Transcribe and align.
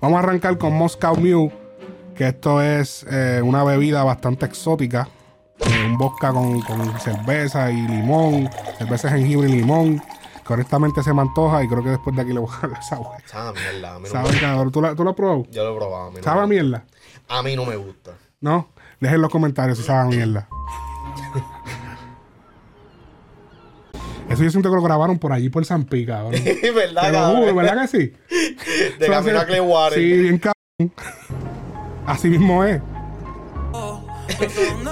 Vamos 0.00 0.16
a 0.16 0.20
arrancar 0.20 0.58
con 0.58 0.74
Moscow 0.74 1.16
Mule, 1.16 1.52
que 2.14 2.28
esto 2.28 2.60
es 2.62 3.04
eh, 3.10 3.40
una 3.42 3.64
bebida 3.64 4.04
bastante 4.04 4.46
exótica. 4.46 5.08
Eh, 5.60 5.86
un 5.86 5.96
vodka 5.96 6.32
con, 6.32 6.60
con 6.60 7.00
cerveza 7.00 7.70
y 7.70 7.76
limón, 7.88 8.50
cerveza 8.78 9.08
de 9.08 9.18
jengibre 9.18 9.48
y 9.48 9.52
limón. 9.52 10.02
Que 10.46 10.52
honestamente 10.52 11.02
se 11.02 11.12
me 11.12 11.22
antoja 11.22 11.64
y 11.64 11.68
creo 11.68 11.82
que 11.82 11.90
después 11.90 12.14
de 12.14 12.22
aquí 12.22 12.32
le 12.32 12.38
voy 12.38 12.50
a 12.62 12.68
dar 12.68 12.78
esa 12.78 12.98
hueá. 13.00 13.18
Sabe 13.26 13.58
mierda. 13.60 13.94
A 13.94 13.98
mí 13.98 14.04
no 14.04 14.10
¿Sabe, 14.10 14.32
me... 14.32 14.40
cabrón? 14.40 14.70
¿Tú, 14.72 14.80
la- 14.82 14.94
¿Tú 14.94 15.02
lo 15.02 15.10
has 15.10 15.16
probado? 15.16 15.42
Yo 15.50 15.64
lo 15.64 15.74
he 15.74 15.76
probado. 15.78 16.06
A 16.06 16.10
mí 16.10 16.16
no, 16.18 16.22
¿Sabe 16.22 16.40
a 16.40 16.46
me... 16.46 16.54
mierda? 16.54 16.84
a 17.28 17.42
mí 17.42 17.56
no 17.56 17.64
me 17.64 17.74
gusta. 17.76 18.12
¿No? 18.40 18.68
Dejen 19.00 19.16
en 19.16 19.22
los 19.22 19.30
comentarios 19.30 19.78
si 19.78 19.84
sabe 19.84 20.00
a 20.02 20.04
mierda. 20.04 20.48
Eso 24.30 24.42
yo 24.42 24.50
siento 24.50 24.70
que 24.70 24.76
lo 24.76 24.82
grabaron 24.82 25.18
por 25.18 25.32
allí, 25.32 25.48
por 25.48 25.64
San 25.64 25.84
Pi, 25.84 26.04
cabrón. 26.06 26.32
Te 26.44 26.70
¿Verdad, 26.72 27.12
lo 27.12 27.26
juro, 27.26 27.38
cabrón? 27.46 27.56
¿verdad 27.56 27.82
que 27.82 27.88
sí? 27.88 28.12
De 28.98 29.06
camino 29.06 29.38
a 29.40 29.46
Clearwater. 29.46 29.98
Sí, 29.98 30.12
bien 30.12 30.38
cabrón. 30.38 30.92
Así 32.06 32.28
mismo 32.28 32.64
es. 32.64 32.80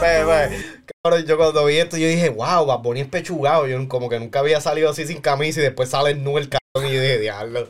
Ve, 0.00 0.24
ve, 0.24 0.64
Cabrón, 1.02 1.26
yo 1.26 1.36
cuando 1.36 1.64
vi 1.66 1.76
esto, 1.76 1.96
yo 1.96 2.06
dije, 2.06 2.28
wow, 2.30 2.64
Bad 2.66 2.78
Bunny 2.80 3.00
es 3.00 3.08
pechugado. 3.08 3.66
Yo 3.66 3.86
como 3.88 4.08
que 4.08 4.18
nunca 4.20 4.38
había 4.38 4.60
salido 4.60 4.88
así 4.90 5.06
sin 5.06 5.20
camisa 5.20 5.60
y 5.60 5.64
después 5.64 5.88
sale 5.90 6.14
nu 6.14 6.38
el 6.38 6.48
cabrón 6.48 6.90
y 6.90 6.94
yo 6.94 7.00
dije, 7.02 7.18
diablo. 7.18 7.68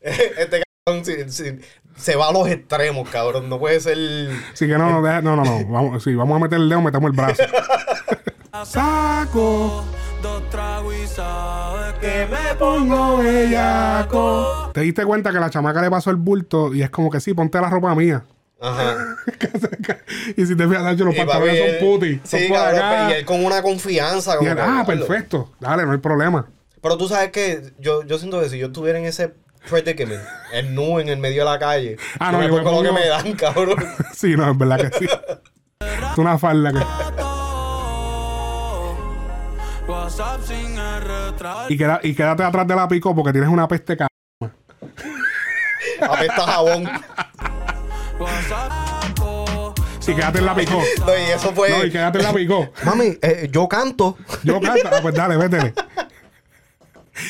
Este 0.00 0.62
cabrón 0.86 1.04
sí- 1.04 1.28
sí, 1.28 1.58
se 1.96 2.16
va 2.16 2.28
a 2.28 2.32
los 2.32 2.48
extremos, 2.48 3.08
cabrón. 3.10 3.48
No 3.48 3.58
puede 3.58 3.78
ser. 3.80 3.98
Así 4.52 4.66
que 4.66 4.78
no, 4.78 5.00
no, 5.00 5.22
no, 5.22 5.36
no, 5.36 5.44
no. 5.44 5.66
Vamos, 5.66 6.02
sí, 6.02 6.14
vamos 6.14 6.36
a 6.36 6.40
meter 6.40 6.58
el 6.58 6.68
dedo, 6.68 6.80
metemos 6.80 7.10
el 7.10 7.16
brazo. 7.16 7.42
Saco. 8.64 9.84
Dos 10.22 10.48
tragos 10.50 10.94
y 10.94 11.06
sabes 11.06 11.94
Que 12.00 12.26
me 12.30 12.54
Pongo 12.58 13.18
bellaco. 13.18 14.70
Te 14.72 14.80
diste 14.82 15.04
cuenta 15.04 15.32
que 15.32 15.40
la 15.40 15.50
chamaca 15.50 15.82
le 15.82 15.90
pasó 15.90 16.10
el 16.10 16.16
bulto 16.16 16.72
y 16.74 16.82
es 16.82 16.90
como 16.90 17.10
que 17.10 17.20
sí, 17.20 17.34
ponte 17.34 17.60
la 17.60 17.68
ropa 17.68 17.94
mía. 17.94 18.24
Ajá. 18.60 19.16
y 20.36 20.46
si 20.46 20.54
te 20.56 20.68
fijas, 20.68 20.84
Nacho, 20.84 21.04
los 21.04 21.14
Y 21.14 21.18
papi, 21.18 21.28
pantalones 21.30 21.58
son 21.58 21.68
él- 21.68 21.78
puti. 21.80 22.20
Son 22.28 22.40
Sí, 22.40 22.48
cabrón, 22.52 22.76
acá. 22.78 23.10
y 23.10 23.12
él 23.14 23.24
con 23.24 23.44
una 23.44 23.60
confianza. 23.62 24.34
Y 24.34 24.38
como 24.38 24.50
él, 24.52 24.58
ah, 24.60 24.84
perfecto. 24.86 25.50
Dale, 25.58 25.84
no 25.84 25.92
hay 25.92 25.98
problema. 25.98 26.46
Pero 26.80 26.96
tú 26.96 27.08
sabes 27.08 27.30
que 27.32 27.72
yo, 27.78 28.04
yo 28.04 28.18
siento 28.18 28.40
que 28.40 28.48
si 28.48 28.58
yo 28.58 28.66
estuviera 28.68 28.98
en 28.98 29.04
ese 29.06 29.34
predicament, 29.68 30.22
en 30.52 30.74
nu 30.74 31.00
en 31.00 31.08
el 31.08 31.18
medio 31.18 31.44
de 31.44 31.50
la 31.50 31.58
calle, 31.58 31.96
Ah, 32.20 32.30
no, 32.32 32.38
me 32.38 32.46
yo 32.48 32.54
me 32.56 32.62
pongo 32.62 32.82
lo 32.82 32.88
que 32.88 33.00
me 33.00 33.06
dan, 33.08 33.32
cabrón. 33.32 33.76
sí, 34.14 34.36
no, 34.36 34.50
es 34.50 34.56
verdad 34.58 34.80
que 34.80 34.98
sí. 34.98 35.06
es 36.12 36.18
una 36.18 36.38
falda 36.38 36.72
que. 36.72 36.78
WhatsApp 39.92 40.40
sin. 40.44 40.72
Y, 41.68 41.76
queda- 41.76 42.00
y 42.02 42.14
quédate 42.14 42.42
atrás 42.42 42.66
de 42.66 42.74
la 42.74 42.88
pico 42.88 43.14
porque 43.14 43.32
tienes 43.32 43.50
una 43.50 43.68
peste 43.68 43.96
ca... 43.96 44.06
Apesta 46.00 46.42
jabón. 46.42 46.88
Sí, 50.00 50.14
quédate 50.14 50.38
en 50.38 50.46
la 50.46 50.54
picó. 50.54 50.80
No, 51.06 51.12
y 51.16 51.30
eso 51.30 51.52
fue. 51.52 51.70
No, 51.70 51.84
y 51.84 51.90
quédate 51.90 52.18
en 52.18 52.24
la 52.24 52.32
picó. 52.32 52.72
Mami, 52.84 53.18
eh, 53.22 53.48
yo 53.52 53.68
canto. 53.68 54.16
Yo 54.42 54.60
canto. 54.60 54.88
Ah, 54.90 54.98
pues 55.00 55.14
dale, 55.14 55.36
vétele. 55.36 55.74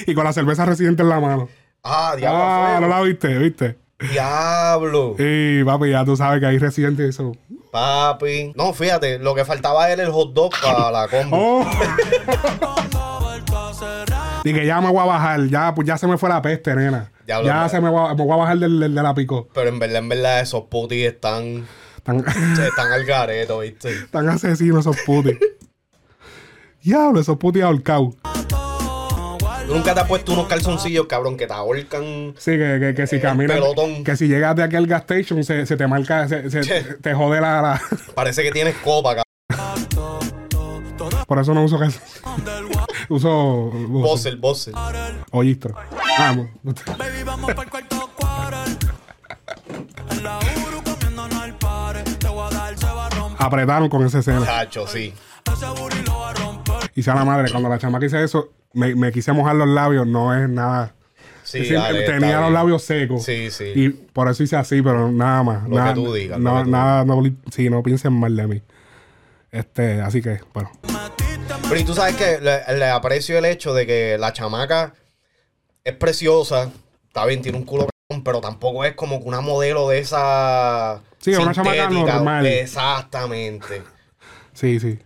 Y 0.07 0.15
con 0.15 0.25
la 0.25 0.33
cerveza 0.33 0.65
residente 0.65 1.03
en 1.03 1.09
la 1.11 1.21
mano. 1.21 1.49
Ah, 1.83 2.15
diablo. 2.17 2.41
Ah, 2.43 2.69
fue. 2.73 2.81
no 2.81 2.89
la 2.89 3.03
viste, 3.03 3.39
¿viste? 3.39 3.79
Diablo. 4.11 5.17
Y 5.19 5.63
papi, 5.65 5.91
ya 5.91 6.05
tú 6.05 6.17
sabes 6.17 6.41
que 6.41 6.47
hay 6.47 6.59
residente 6.59 7.07
eso. 7.07 7.37
Papi. 7.73 8.53
No, 8.55 8.75
fíjate, 8.75 9.19
lo 9.19 9.35
que 9.35 9.47
faltaba 9.47 9.91
era 9.91 10.03
el 10.03 10.11
hot 10.11 10.35
dog 10.35 10.53
para 10.63 10.91
la 10.91 11.09
combo. 11.09 11.65
¡Oh! 11.65 11.65
que 14.45 14.67
ya 14.67 14.83
me 14.83 14.91
voy 14.91 15.01
a 15.01 15.05
bajar. 15.07 15.47
Ya, 15.49 15.75
pues 15.75 15.89
ya 15.89 15.97
se 15.97 16.07
me 16.07 16.19
fue 16.19 16.29
la 16.29 16.43
peste, 16.43 16.75
nena. 16.77 17.11
Ya 17.27 17.67
se 17.71 17.81
me 17.81 17.89
voy 17.89 18.11
a 18.11 18.37
bajar 18.37 18.59
del, 18.59 18.79
del- 18.79 18.95
de 18.95 19.03
la 19.03 19.15
picó. 19.15 19.49
Pero 19.55 19.71
en 19.71 19.79
verdad, 19.79 20.01
en 20.01 20.09
verdad, 20.11 20.41
esos 20.43 20.65
putis 20.65 21.07
están. 21.07 21.67
Tan, 22.03 22.19
Están 22.19 22.93
al 22.93 23.07
gareto, 23.07 23.61
¿viste? 23.61 23.95
tan 24.11 24.29
asesinos 24.29 24.81
esos 24.81 24.99
putis. 25.07 25.39
Diablo, 26.83 27.21
esos 27.21 27.39
putis 27.39 27.63
ahorcados. 27.63 28.17
¿Tú 29.73 29.79
nunca 29.79 29.95
te 29.95 30.01
has 30.01 30.07
puesto 30.07 30.33
unos 30.35 30.47
calzoncillos, 30.49 31.07
cabrón, 31.07 31.37
que 31.39 31.47
te 31.47 31.55
ahorcan? 31.55 32.35
Sí, 32.37 32.51
que, 32.59 32.79
que, 32.79 32.95
que 32.95 33.07
si 33.07 33.19
caminas, 33.21 33.57
pelotón. 33.57 34.05
que 34.05 34.17
si 34.19 34.29
llegas 34.29 34.55
de 34.55 34.65
aquí 34.65 34.77
al 34.77 34.87
gas 34.87 35.01
station, 35.03 35.43
se, 35.43 35.65
se 35.65 35.77
te 35.79 35.87
marca, 35.87 36.29
se, 36.29 36.43
te 37.01 37.15
jode 37.15 37.41
la, 37.41 37.63
la- 37.63 37.83
Parece 38.15 38.43
que 38.43 38.51
tienes 38.53 38.77
copa, 38.85 39.17
cabrón. 39.17 39.25
Por 41.27 41.39
eso 41.39 41.55
no 41.55 41.65
uso 41.65 41.79
calzoncillos. 41.79 42.23
uso, 43.09 43.65
uso 43.73 43.89
Bossel, 43.89 44.37
bossel. 44.37 44.75
ollistro. 45.31 45.75
Vamos. 46.19 46.49
Baby, 46.99 47.23
vamos 47.25 47.51
para 47.55 47.63
el 47.63 47.71
cuarto 47.71 48.11
la 50.23 50.39
Uru 50.67 50.83
comiéndonos 50.85 51.43
al 51.43 51.57
pare. 51.57 52.03
Te 52.03 52.29
voy 52.29 52.47
a 52.47 52.55
dar, 52.55 52.77
se 52.79 52.87
va 52.87 53.07
a 53.07 53.11
romper. 53.11 53.47
Apretaron 53.47 53.89
con 53.89 54.05
esa 54.05 54.19
escena. 54.19 54.45
Cacho, 54.45 54.87
sí. 54.87 55.15
Ese 55.51 55.67
booty 55.81 56.03
lo 56.07 56.19
va 56.19 56.31
a 56.31 56.35
romper. 56.35 56.52
Y 56.95 57.03
sea 57.03 57.15
la 57.15 57.25
madre, 57.25 57.51
cuando 57.51 57.69
la 57.69 57.79
chama 57.79 57.99
hice 58.05 58.23
eso, 58.23 58.53
me, 58.75 58.95
me 58.95 59.13
quise 59.13 59.33
mojar 59.33 59.57
los 59.57 59.69
labios, 59.69 60.07
no 60.07 60.35
es 60.35 60.49
nada. 60.49 60.95
Sí, 61.43 61.65
Sí, 61.65 61.75
dale, 61.75 62.03
tenía 62.03 62.41
los 62.41 62.53
labios 62.53 62.83
secos. 62.83 63.25
Sí, 63.25 63.51
sí. 63.51 63.73
Y 63.75 63.89
por 63.91 64.29
eso 64.29 64.43
hice 64.43 64.57
así, 64.57 64.81
pero 64.81 65.11
nada 65.11 65.43
más. 65.43 65.69
Lo 65.69 65.77
nada, 65.77 65.89
que 65.95 66.01
tú 66.01 66.13
digas, 66.13 66.39
no- 66.39 66.65
nada, 66.65 67.05
no, 67.05 67.23
sí, 67.51 67.69
no 67.69 67.83
piensen 67.83 68.13
mal 68.13 68.35
de 68.37 68.47
mí. 68.47 68.63
Este, 69.51 70.01
así 70.01 70.23
que, 70.23 70.41
bueno. 70.55 70.71
Pero 71.69 71.81
y 71.81 71.85
tú 71.85 71.95
sabes 71.95 72.17
que 72.17 72.39
le, 72.41 72.79
le 72.79 72.89
aprecio 72.89 73.37
el 73.39 73.45
hecho 73.45 73.75
de 73.75 73.87
que 73.87 74.17
la 74.19 74.33
chamaca 74.33 74.95
es 75.85 75.95
preciosa, 75.95 76.71
está 77.09 77.27
bien, 77.27 77.43
tiene 77.43 77.59
un 77.59 77.65
culo 77.65 77.89
pero 78.25 78.41
tampoco 78.43 78.85
es 78.85 78.95
como 78.95 79.23
que 79.23 79.29
una 79.29 79.41
modelo 79.41 79.89
de 79.89 79.99
esa. 80.01 81.01
Sí, 81.19 81.35
una 81.35 81.55
chamaca 81.55 81.89
normal. 81.89 82.47
Exactamente. 82.47 83.83
Sí, 84.53 84.79
sí. 84.81 84.99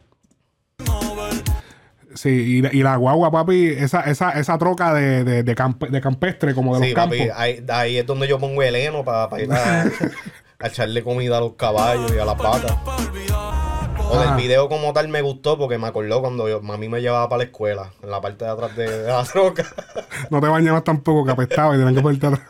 Sí, 2.17 2.31
y, 2.31 2.63
la- 2.63 2.73
y 2.75 2.83
la 2.83 2.97
guagua, 2.97 3.31
papi, 3.31 3.67
esa, 3.67 4.01
esa, 4.01 4.31
esa 4.31 4.57
troca 4.59 4.93
de, 4.95 5.23
de, 5.23 5.43
de, 5.43 5.55
camp- 5.55 5.89
de 5.89 6.01
campestre, 6.01 6.55
como 6.55 6.75
de 6.79 6.81
Sí, 6.87 6.93
los 6.93 6.95
campos. 6.95 7.19
papi, 7.19 7.31
ahí, 7.35 7.65
ahí 7.69 7.99
es 7.99 8.07
donde 8.07 8.27
yo 8.27 8.39
pongo 8.39 8.63
el 8.63 8.75
heno 8.75 9.05
para 9.05 9.41
ir 9.41 9.53
a, 9.53 9.83
a 10.61 10.67
echarle 10.67 11.03
comida 11.05 11.37
a 11.37 11.41
los 11.41 11.53
caballos 11.55 12.11
y 12.15 12.19
a 12.19 12.25
las 12.25 12.37
vacas. 12.39 12.75
O 14.09 14.19
del 14.21 14.35
video 14.37 14.69
como 14.69 14.93
tal 14.93 15.09
me 15.09 15.21
gustó 15.21 15.59
porque 15.59 15.79
me 15.79 15.89
acordó 15.89 16.21
cuando 16.21 16.49
yo, 16.49 16.63
mami 16.63 16.89
me 16.89 17.01
llevaba 17.01 17.29
para 17.29 17.39
la 17.39 17.45
escuela, 17.45 17.91
en 18.03 18.11
la 18.11 18.21
parte 18.21 18.45
de 18.45 18.51
atrás 18.53 18.77
de, 18.77 19.03
de 19.03 19.09
la 19.09 19.25
troca. 19.33 19.65
No 20.31 20.41
te 20.41 20.47
bañabas 20.47 20.85
tampoco, 20.85 21.25
que 21.25 21.33
apestaba 21.33 21.75
y 21.75 21.79
tenían 21.79 21.95
que 21.97 22.01
ponerte 22.03 22.27
atrás. 22.29 22.43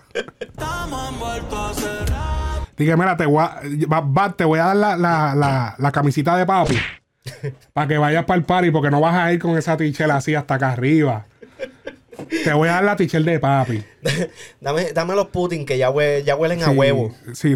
Dije, 2.77 2.95
mira, 2.95 3.17
te 3.17 3.25
voy 3.25 3.43
a, 3.43 3.61
va- 3.91 4.01
va, 4.01 4.33
te 4.33 4.45
voy 4.45 4.59
a 4.59 4.67
dar 4.67 4.77
la, 4.77 4.97
la, 4.99 5.35
la, 5.35 5.75
la 5.79 5.93
camisita 5.93 6.37
de 6.37 6.45
papi. 6.45 6.77
Para 7.73 7.89
que 7.89 7.99
vayas 7.99 8.25
para 8.25 8.39
el 8.39 8.45
party, 8.45 8.71
porque 8.71 8.91
no 8.91 9.01
vas 9.01 9.15
a 9.15 9.33
ir 9.33 9.39
con 9.41 9.57
esa 9.57 9.77
tichel 9.77 10.11
así 10.11 10.35
hasta 10.35 10.55
acá 10.55 10.73
arriba. 10.73 11.27
Te 12.45 12.53
voy 12.55 12.69
a 12.69 12.73
dar 12.73 12.85
la 12.85 12.97
tichel 12.97 13.25
de 13.27 13.39
papi. 13.39 13.85
dame, 14.61 14.93
dame 14.93 15.15
los 15.15 15.27
Putin 15.29 15.67
que 15.67 15.77
ya, 15.77 15.91
hue- 15.91 16.23
ya 16.25 16.35
huelen 16.35 16.63
a 16.63 16.71
huevo. 16.71 17.15
Sí. 17.35 17.55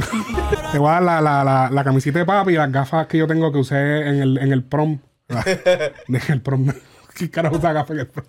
Te 0.72 0.78
voy 0.78 0.88
a 0.90 0.92
dar 0.94 1.02
la, 1.02 1.20
la, 1.22 1.44
la, 1.44 1.70
la 1.70 1.84
camisita 1.84 2.18
de 2.18 2.26
papi 2.26 2.52
y 2.52 2.56
las 2.56 2.70
gafas 2.70 3.06
que 3.06 3.16
yo 3.18 3.26
tengo 3.26 3.50
que 3.52 3.58
usé 3.58 3.76
en 3.76 4.20
el, 4.20 4.38
en 4.38 4.52
el 4.52 4.62
prom. 4.62 4.98
en 6.08 6.20
el 6.28 6.42
prom. 6.42 6.66
¿Qué 7.14 7.30
carajo 7.30 7.56
usa 7.56 7.72
gafas 7.72 7.92
en 7.92 7.98
el 8.00 8.06
prom? 8.08 8.26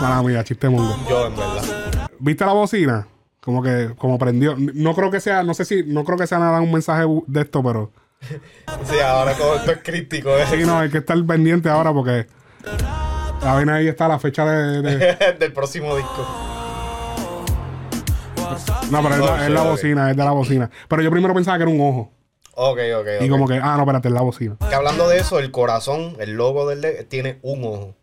Mala 0.00 0.22
mía, 0.22 0.44
chiste 0.44 0.68
mundo. 0.68 0.96
Yo, 1.08 1.26
en 1.26 1.36
verdad. 1.36 2.10
¿Viste 2.20 2.44
la 2.44 2.52
bocina? 2.52 3.08
Como 3.40 3.60
que, 3.60 3.90
como 3.98 4.18
prendió. 4.18 4.54
No 4.56 4.94
creo 4.94 5.10
que 5.10 5.18
sea, 5.20 5.42
no 5.42 5.52
sé 5.54 5.64
si, 5.64 5.82
no 5.82 6.04
creo 6.04 6.16
que 6.16 6.28
sea 6.28 6.38
nada 6.38 6.60
un 6.60 6.70
mensaje 6.72 7.04
de 7.26 7.40
esto, 7.40 7.60
pero. 7.62 7.90
Sí, 8.84 8.98
ahora 9.00 9.34
todo 9.34 9.56
esto 9.56 9.72
es 9.72 9.78
crítico. 9.82 10.30
¿eh? 10.36 10.44
Sí, 10.50 10.64
no, 10.64 10.78
hay 10.78 10.90
que 10.90 10.98
estar 10.98 11.16
pendiente 11.26 11.68
ahora 11.68 11.92
porque. 11.92 12.26
La 13.42 13.54
vaina 13.54 13.74
ahí 13.76 13.88
está 13.88 14.06
la 14.08 14.18
fecha 14.18 14.44
de. 14.44 14.82
de- 14.82 15.16
Del 15.38 15.52
próximo 15.52 15.96
disco. 15.96 16.26
No, 18.90 19.02
pero 19.02 19.14
es, 19.14 19.20
la, 19.20 19.46
es 19.46 19.64
bocina, 19.70 20.10
es 20.10 20.16
de 20.16 20.24
la 20.24 20.30
bocina. 20.32 20.70
Pero 20.88 21.02
yo 21.02 21.10
primero 21.10 21.34
pensaba 21.34 21.56
que 21.56 21.62
era 21.64 21.72
un 21.72 21.80
ojo. 21.80 22.12
Ok, 22.54 22.78
ok. 23.00 23.06
Y 23.22 23.28
como 23.30 23.48
que, 23.48 23.54
ah, 23.54 23.74
no, 23.76 23.80
espérate, 23.82 24.08
es 24.08 24.14
la 24.14 24.20
bocina. 24.20 24.56
Que 24.68 24.74
hablando 24.74 25.08
de 25.08 25.18
eso, 25.18 25.38
el 25.38 25.50
corazón, 25.50 26.16
el 26.20 26.32
logo 26.32 26.68
del 26.68 26.82
de- 26.82 27.04
tiene 27.04 27.38
un 27.42 27.64
ojo. 27.64 27.94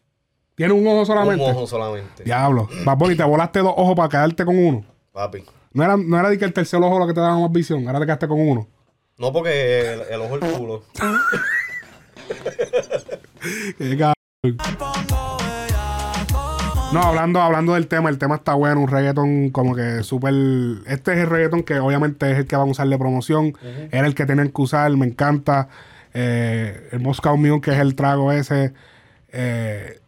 ¿Tiene 0.55 0.73
un 0.73 0.85
ojo 0.87 1.05
solamente? 1.05 1.45
Un 1.45 1.51
ojo 1.51 1.67
solamente. 1.67 2.23
Diablo. 2.23 2.67
Bad 2.85 2.97
Bunny, 2.97 3.15
te 3.15 3.23
volaste 3.23 3.59
dos 3.59 3.73
ojos 3.77 3.95
para 3.95 4.09
quedarte 4.09 4.43
con 4.45 4.57
uno. 4.57 4.83
Papi. 5.13 5.43
No 5.71 5.83
era, 5.83 5.95
no 5.97 6.19
era 6.19 6.29
de 6.29 6.37
que 6.39 6.45
el 6.45 6.53
tercer 6.53 6.81
ojo 6.81 6.97
lo 6.97 7.05
que 7.05 7.13
te 7.13 7.19
daba 7.21 7.37
más 7.39 7.51
visión, 7.51 7.83
era 7.87 7.99
de 7.99 8.05
quedarte 8.05 8.27
con 8.27 8.39
uno. 8.39 8.67
No 9.19 9.33
porque 9.33 9.93
el, 9.93 10.01
el 10.09 10.21
ojo 10.21 10.35
el 10.35 10.39
culo. 10.39 10.83
Qué 13.77 13.97
cabrón. 13.97 14.57
No, 16.93 17.03
hablando, 17.03 17.41
hablando 17.41 17.73
del 17.73 17.87
tema, 17.87 18.09
el 18.09 18.17
tema 18.17 18.35
está 18.35 18.53
bueno, 18.53 18.81
un 18.81 18.87
reggaeton 18.87 19.49
como 19.51 19.75
que 19.75 20.03
súper... 20.03 20.33
Este 20.87 21.11
es 21.11 21.17
el 21.19 21.27
reggaeton 21.27 21.63
que 21.63 21.79
obviamente 21.79 22.31
es 22.31 22.39
el 22.39 22.47
que 22.47 22.55
van 22.55 22.67
a 22.67 22.71
usar 22.71 22.87
de 22.87 22.97
promoción, 22.97 23.53
era 23.91 24.07
el 24.07 24.15
que 24.15 24.25
tenían 24.25 24.49
que 24.49 24.61
usar, 24.61 24.89
me 24.95 25.05
encanta. 25.05 25.67
Eh, 26.13 26.89
el 26.91 27.01
Moscow 27.01 27.37
Mule, 27.37 27.61
que 27.61 27.71
es 27.71 27.77
el 27.77 27.93
trago 27.93 28.31
ese, 28.31 28.73
eh, 29.31 29.99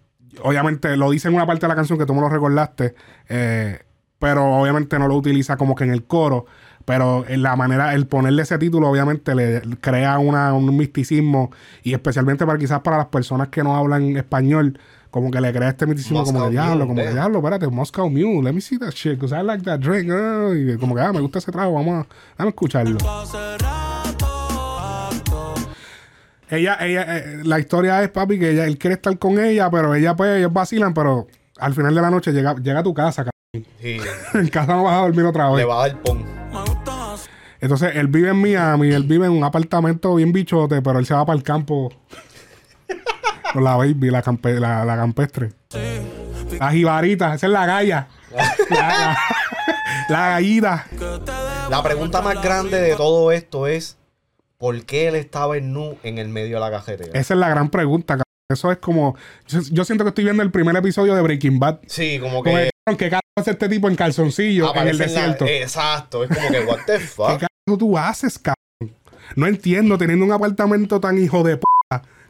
obviamente 0.41 0.97
lo 0.97 1.11
dice 1.11 1.27
en 1.27 1.35
una 1.35 1.45
parte 1.45 1.61
de 1.61 1.67
la 1.67 1.75
canción 1.75 1.99
que 1.99 2.07
tú 2.07 2.15
me 2.15 2.21
lo 2.21 2.29
recordaste, 2.29 2.95
eh, 3.29 3.81
pero 4.17 4.45
obviamente 4.45 4.97
no 4.97 5.07
lo 5.07 5.15
utiliza 5.15 5.57
como 5.57 5.75
que 5.75 5.83
en 5.83 5.91
el 5.91 6.05
coro. 6.05 6.47
Pero 6.85 7.25
la 7.29 7.55
manera, 7.55 7.93
el 7.93 8.07
ponerle 8.07 8.41
ese 8.43 8.57
título, 8.57 8.89
obviamente, 8.89 9.35
le 9.35 9.61
crea 9.79 10.17
una, 10.19 10.53
un 10.53 10.75
misticismo. 10.75 11.51
Y 11.83 11.93
especialmente 11.93 12.45
para 12.45 12.57
quizás 12.57 12.79
para 12.81 12.97
las 12.97 13.07
personas 13.07 13.49
que 13.49 13.63
no 13.63 13.75
hablan 13.75 14.17
español, 14.17 14.79
como 15.11 15.29
que 15.29 15.41
le 15.41 15.51
crea 15.53 15.69
este 15.69 15.85
misticismo, 15.85 16.23
como 16.23 16.45
que 16.45 16.51
diablo, 16.51 16.87
como 16.87 17.01
damn. 17.03 17.13
diablo, 17.13 17.37
espérate, 17.39 17.67
Moscow 17.67 18.09
Mule, 18.09 18.43
let 18.43 18.53
me 18.53 18.61
see 18.61 18.77
that 18.79 18.91
shit, 18.91 19.19
because 19.19 19.35
I 19.37 19.43
like 19.43 19.63
that 19.65 19.79
drink. 19.79 20.09
ah", 20.11 20.49
y 20.55 20.77
como 20.77 20.95
que, 20.95 21.01
ah, 21.01 21.11
me 21.11 21.19
gusta 21.19 21.39
ese 21.39 21.51
trago, 21.51 21.73
vamos 21.73 22.05
a, 22.05 22.07
vamos 22.37 22.45
a 22.45 22.47
escucharlo. 22.47 22.97
Ella, 26.49 26.77
ella, 26.81 27.17
eh, 27.17 27.41
la 27.43 27.59
historia 27.59 28.03
es, 28.03 28.09
papi, 28.09 28.37
que 28.37 28.51
ella, 28.51 28.65
él 28.65 28.77
quiere 28.77 28.95
estar 28.95 29.17
con 29.17 29.39
ella, 29.39 29.69
pero 29.69 29.95
ella, 29.95 30.15
pues, 30.15 30.37
ellos 30.37 30.51
vacilan, 30.51 30.93
pero 30.93 31.27
al 31.59 31.73
final 31.73 31.95
de 31.95 32.01
la 32.01 32.09
noche 32.09 32.31
llega, 32.33 32.55
llega 32.55 32.79
a 32.79 32.83
tu 32.83 32.93
casa, 32.93 33.23
cabrón. 33.25 33.67
Sí, 33.81 33.97
En 34.33 34.47
casa 34.49 34.75
no 34.75 34.83
vas 34.83 34.93
a 34.97 35.01
dormir 35.01 35.25
otra 35.25 35.49
le 35.49 35.55
vez. 35.57 35.67
va 35.67 35.83
a 35.83 35.87
dar 35.87 36.01
pon. 36.01 36.40
Entonces, 37.61 37.95
él 37.95 38.07
vive 38.07 38.29
en 38.29 38.37
Miami, 38.41 38.89
él 38.91 39.03
vive 39.03 39.27
en 39.27 39.31
un 39.33 39.43
apartamento 39.43 40.15
bien 40.15 40.31
bichote, 40.33 40.81
pero 40.81 40.99
él 40.99 41.05
se 41.05 41.13
va 41.13 41.25
para 41.25 41.37
el 41.37 41.43
campo 41.43 41.93
con 43.53 43.63
la 43.63 43.75
baby, 43.75 44.09
la, 44.09 44.23
campe- 44.23 44.59
la, 44.59 44.83
la 44.85 44.95
campestre. 44.95 45.51
La 46.59 46.71
jibarita, 46.71 47.35
esa 47.35 47.45
es 47.47 47.51
la 47.53 47.65
galla. 47.65 48.07
La, 48.35 48.55
la, 48.69 49.17
la 50.09 50.29
gallita. 50.31 50.87
La 51.69 51.83
pregunta 51.83 52.21
más 52.21 52.41
grande 52.41 52.79
de 52.81 52.95
todo 52.95 53.31
esto 53.31 53.67
es: 53.67 53.97
¿por 54.57 54.83
qué 54.85 55.07
él 55.09 55.15
estaba 55.15 55.57
en 55.57 55.71
nu 55.73 55.97
en 56.03 56.17
el 56.17 56.29
medio 56.29 56.55
de 56.55 56.61
la 56.61 56.71
cajetera? 56.71 57.11
Esa 57.17 57.33
es 57.33 57.39
la 57.39 57.49
gran 57.49 57.69
pregunta, 57.69 58.13
cabrón. 58.15 58.25
Eso 58.51 58.71
es 58.71 58.77
como. 58.79 59.15
Yo, 59.47 59.59
yo 59.71 59.85
siento 59.85 60.03
que 60.03 60.09
estoy 60.09 60.23
viendo 60.25 60.43
el 60.43 60.51
primer 60.51 60.75
episodio 60.75 61.13
de 61.15 61.21
Breaking 61.21 61.59
Bad. 61.59 61.79
Sí, 61.87 62.19
como 62.19 62.43
Como 62.43 62.55
que 62.55 62.69
que, 62.87 62.97
¿qué 62.97 63.05
carajo 63.09 63.21
hace 63.37 63.51
este 63.51 63.69
tipo 63.69 63.87
en 63.87 63.95
calzoncillo 63.95 64.75
en 64.75 64.87
el 64.87 64.97
la- 64.97 65.05
desierto? 65.05 65.45
Exacto, 65.45 66.23
es 66.25 66.29
como 66.35 66.49
que, 66.49 66.59
what 66.61 66.79
the 66.85 66.93
¿Qué 66.99 66.99
fuck? 66.99 67.43
Carajo 67.67 67.77
tú 67.77 67.97
haces, 67.97 68.39
cabrón? 68.39 68.95
No 69.35 69.47
entiendo, 69.47 69.97
teniendo 69.97 70.25
un 70.25 70.31
apartamento 70.31 70.99
tan 70.99 71.17
hijo 71.17 71.43
de 71.43 71.57
p. 71.57 71.63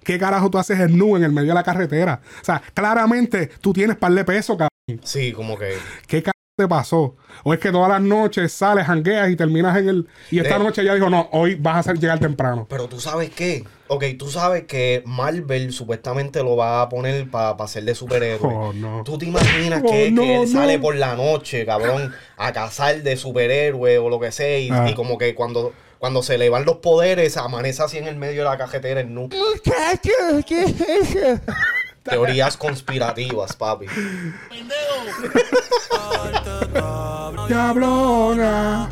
¿Qué 0.03 0.17
carajo 0.17 0.49
tú 0.49 0.57
haces 0.57 0.79
en 0.79 0.97
nu 0.97 1.15
en 1.15 1.23
el 1.23 1.31
medio 1.31 1.49
de 1.49 1.53
la 1.53 1.63
carretera? 1.63 2.21
O 2.41 2.45
sea, 2.45 2.61
claramente 2.73 3.51
tú 3.61 3.71
tienes 3.71 3.97
par 3.97 4.11
de 4.13 4.25
peso, 4.25 4.57
cabrón. 4.57 5.01
Sí, 5.03 5.31
como 5.31 5.57
que. 5.57 5.77
¿Qué 6.07 6.23
te 6.55 6.67
pasó? 6.67 7.15
O 7.43 7.53
es 7.53 7.59
que 7.59 7.71
todas 7.71 7.89
las 7.89 8.01
noches 8.01 8.51
sales, 8.51 8.85
jangueas 8.85 9.29
y 9.31 9.35
terminas 9.35 9.75
en 9.77 9.89
el. 9.89 10.07
Y 10.29 10.39
esta 10.39 10.57
Eh. 10.57 10.59
noche 10.59 10.83
ya 10.83 10.93
dijo, 10.93 11.09
no, 11.09 11.29
hoy 11.31 11.55
vas 11.55 11.75
a 11.75 11.79
hacer 11.79 11.97
llegar 11.99 12.19
temprano. 12.19 12.67
Pero 12.69 12.87
tú 12.87 12.99
sabes 12.99 13.29
qué. 13.31 13.63
Ok, 13.87 14.03
tú 14.17 14.29
sabes 14.29 14.63
que 14.65 15.01
Marvel 15.05 15.71
supuestamente 15.73 16.43
lo 16.43 16.55
va 16.55 16.81
a 16.81 16.89
poner 16.89 17.29
para 17.29 17.55
ser 17.67 17.83
de 17.83 17.95
superhéroe. 17.95 18.53
Oh, 18.53 18.73
no. 18.73 19.03
¿Tú 19.03 19.17
te 19.17 19.25
imaginas 19.25 19.81
Oh, 19.83 19.89
que, 19.91 20.11
no, 20.11 20.21
que 20.21 20.41
él 20.41 20.47
sale 20.47 20.77
por 20.79 20.95
la 20.95 21.15
noche, 21.15 21.65
cabrón, 21.65 22.13
a 22.37 22.53
cazar 22.53 23.01
de 23.01 23.17
superhéroe 23.17 23.97
o 23.97 24.09
lo 24.09 24.19
que 24.19 24.31
sea? 24.31 24.59
Y, 24.59 24.69
Ah. 24.71 24.87
y 24.89 24.93
como 24.93 25.17
que 25.17 25.33
cuando, 25.35 25.73
cuando 25.99 26.21
se 26.23 26.37
le 26.37 26.49
van 26.49 26.63
los 26.65 26.77
poderes, 26.77 27.35
amanece 27.37 27.81
así 27.83 27.97
en 27.97 28.07
el 28.07 28.15
medio 28.17 28.43
de 28.43 28.49
la 28.49 28.57
cajetera 28.57 29.01
en 29.01 29.13
nu. 29.15 29.29
Teorías 32.03 32.57
conspirativas, 32.57 33.55
papi. 33.55 33.85
Diablona, 37.47 38.89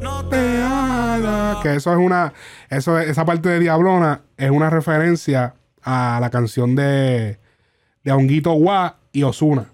no 0.00 0.28
te 0.28 0.62
hagas. 0.62 1.56
Que 1.62 1.76
eso 1.76 1.92
es 1.92 1.98
una. 1.98 2.32
Eso 2.68 2.98
es- 2.98 3.10
esa 3.10 3.24
parte 3.24 3.48
de 3.48 3.58
Diablona 3.60 4.22
es 4.36 4.50
una 4.50 4.70
referencia 4.70 5.54
a 5.82 6.18
la 6.20 6.30
canción 6.30 6.74
de, 6.74 7.38
de 8.02 8.12
Honguito 8.12 8.52
Gua 8.52 8.96
y 9.12 9.22
Osuna. 9.24 9.66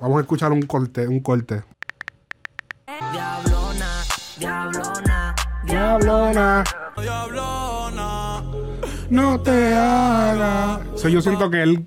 Vamos 0.00 0.18
a 0.18 0.20
escuchar 0.22 0.50
un 0.52 0.62
corte, 0.62 1.06
un 1.06 1.20
corte. 1.20 1.62
Diablona, 3.12 4.02
diablona, 4.38 5.34
Diablona, 5.64 6.64
Diablona. 6.96 8.31
No 9.12 9.40
te 9.40 9.74
hagas. 9.74 10.80
O 10.94 10.98
sea, 10.98 11.10
yo 11.10 11.20
siento 11.20 11.50
que 11.50 11.62
él 11.62 11.86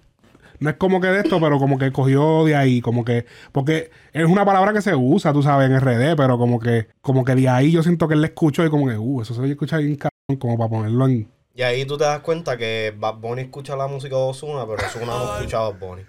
no 0.59 0.69
es 0.69 0.75
como 0.77 1.01
que 1.01 1.07
de 1.07 1.21
esto, 1.21 1.39
pero 1.41 1.57
como 1.57 1.77
que 1.77 1.91
cogió 1.91 2.45
de 2.45 2.55
ahí, 2.55 2.81
como 2.81 3.03
que, 3.03 3.25
porque 3.51 3.89
es 4.13 4.25
una 4.25 4.45
palabra 4.45 4.71
que 4.73 4.81
se 4.81 4.95
usa, 4.95 5.33
tú 5.33 5.41
sabes, 5.41 5.69
en 5.69 5.79
RD, 5.79 6.15
pero 6.15 6.37
como 6.37 6.59
que, 6.59 6.87
como 7.01 7.25
que 7.25 7.35
de 7.35 7.49
ahí 7.49 7.71
yo 7.71 7.83
siento 7.83 8.07
que 8.07 8.13
él 8.13 8.21
le 8.21 8.27
escuchó 8.27 8.63
y 8.63 8.69
como 8.69 8.87
que, 8.87 8.97
uh, 8.97 9.21
eso 9.21 9.33
se 9.33 9.49
escucha 9.49 9.77
bien 9.77 9.95
cabrón, 9.95 10.39
como 10.39 10.57
para 10.57 10.69
ponerlo 10.69 11.07
en. 11.07 11.27
Y 11.55 11.61
ahí 11.63 11.85
tú 11.85 11.97
te 11.97 12.03
das 12.03 12.19
cuenta 12.19 12.57
que 12.57 12.93
Bad 12.97 13.15
Bunny 13.15 13.43
escucha 13.43 13.75
la 13.75 13.87
música 13.87 14.15
de 14.15 14.21
Ozuna, 14.21 14.65
pero 14.67 14.87
Ozuna 14.87 15.05
no 15.05 15.35
escucha 15.35 15.57
a 15.57 15.69
Bad 15.69 15.79
Bunny. 15.79 16.03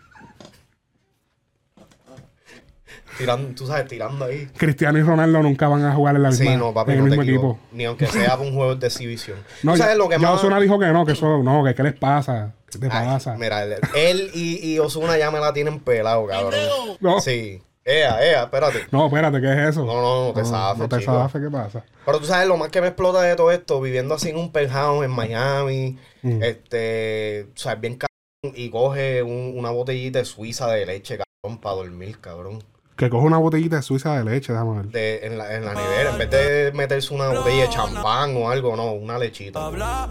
Tirando, 3.19 3.55
tú 3.55 3.67
sabes, 3.67 3.87
tirando 3.89 4.25
ahí. 4.25 4.47
Cristiano 4.57 4.99
y 4.99 5.03
Ronaldo 5.03 5.43
nunca 5.43 5.69
van 5.69 5.85
a 5.85 5.95
jugar 5.95 6.17
en 6.17 6.23
la 6.23 6.33
Sí, 6.33 6.43
misma, 6.43 6.57
no, 6.59 6.75
papi, 6.75 6.93
en 6.93 6.99
el 6.99 7.05
no 7.05 7.09
mismo 7.11 7.23
equipo. 7.23 7.59
Ni 7.73 7.85
aunque 7.85 8.07
sea 8.07 8.37
un 8.37 8.55
juego 8.55 8.75
de 8.75 8.87
exhibición. 8.87 9.39
No, 9.63 9.73
¿Tú 9.73 9.79
sabes 9.79 9.95
ya, 9.95 9.99
lo 9.99 10.09
que 10.09 10.19
más? 10.19 10.33
Ozuna 10.33 10.61
dijo 10.61 10.79
que 10.79 10.87
no, 10.87 11.05
que 11.07 11.13
eso, 11.13 11.43
no, 11.43 11.65
que 11.65 11.75
qué 11.75 11.83
les 11.83 11.95
pasa, 11.95 12.55
qué 12.71 12.79
te 12.79 12.89
Ay, 12.91 13.07
pasa. 13.07 13.35
Mira, 13.37 13.65
él, 13.95 14.31
y, 14.35 14.75
y 14.75 14.79
Ozuna 14.79 15.17
ya 15.19 15.31
me 15.31 15.41
la 15.41 15.53
tienen 15.53 15.81
pelado, 15.81 16.27
cabrón. 16.27 16.61
No. 17.01 17.21
Sí. 17.21 17.63
Ea, 17.89 18.21
ea, 18.21 18.43
espérate. 18.43 18.81
No, 18.91 19.07
espérate, 19.07 19.41
¿qué 19.41 19.53
es 19.53 19.69
eso? 19.71 19.85
No, 19.85 19.95
no, 20.03 20.27
no 20.27 20.33
te 20.33 20.45
zafes, 20.45 20.79
No 20.79 20.89
te 20.89 20.99
chico. 20.99 21.13
zafes, 21.13 21.41
¿qué 21.41 21.49
pasa? 21.51 21.85
Pero 22.05 22.19
tú 22.19 22.27
sabes 22.27 22.49
lo 22.49 22.57
más 22.57 22.69
que 22.71 22.81
me 22.81 22.89
explota 22.89 23.23
de 23.23 23.37
todo 23.37 23.53
esto, 23.53 23.81
viviendo 23.81 24.15
así 24.15 24.31
en 24.31 24.39
un 24.39 24.51
penthouse 24.51 25.05
en 25.05 25.11
Miami, 25.13 25.97
Mm. 26.23 26.43
este, 26.43 27.47
o 27.55 27.57
sea, 27.57 27.77
bien 27.77 27.95
cabrón, 27.97 28.57
y 28.57 28.71
coge 28.71 29.23
un- 29.23 29.55
una 29.57 29.71
botellita 29.71 30.19
de 30.19 30.25
suiza 30.25 30.67
de 30.69 30.85
leche, 30.85 31.17
cabrón, 31.19 31.61
para 31.61 31.77
dormir, 31.77 32.19
cabrón. 32.21 32.63
Que 32.97 33.11
coge 33.11 33.27
una 33.27 33.37
botellita 33.39 33.77
de 33.77 33.83
suiza 33.83 34.17
de 34.17 34.25
leche, 34.25 34.53
déjame 34.53 34.77
ver. 34.77 34.87
De, 34.87 35.27
en, 35.27 35.37
la, 35.37 35.55
en 35.55 35.65
la 35.67 35.75
nevera, 35.75 36.13
en 36.13 36.19
vez 36.19 36.31
de 36.31 36.73
meterse 36.75 37.13
una 37.13 37.29
botella 37.29 37.65
de 37.65 37.69
champán 37.69 38.35
o 38.37 38.51
algo, 38.51 38.75
no, 38.75 38.93
una 38.93 39.19
lechita. 39.19 39.69
Eso 39.69 40.11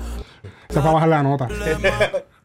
es 0.70 0.76
para 0.78 0.92
bajar 0.92 1.10
la 1.10 1.24
nota. 1.24 1.48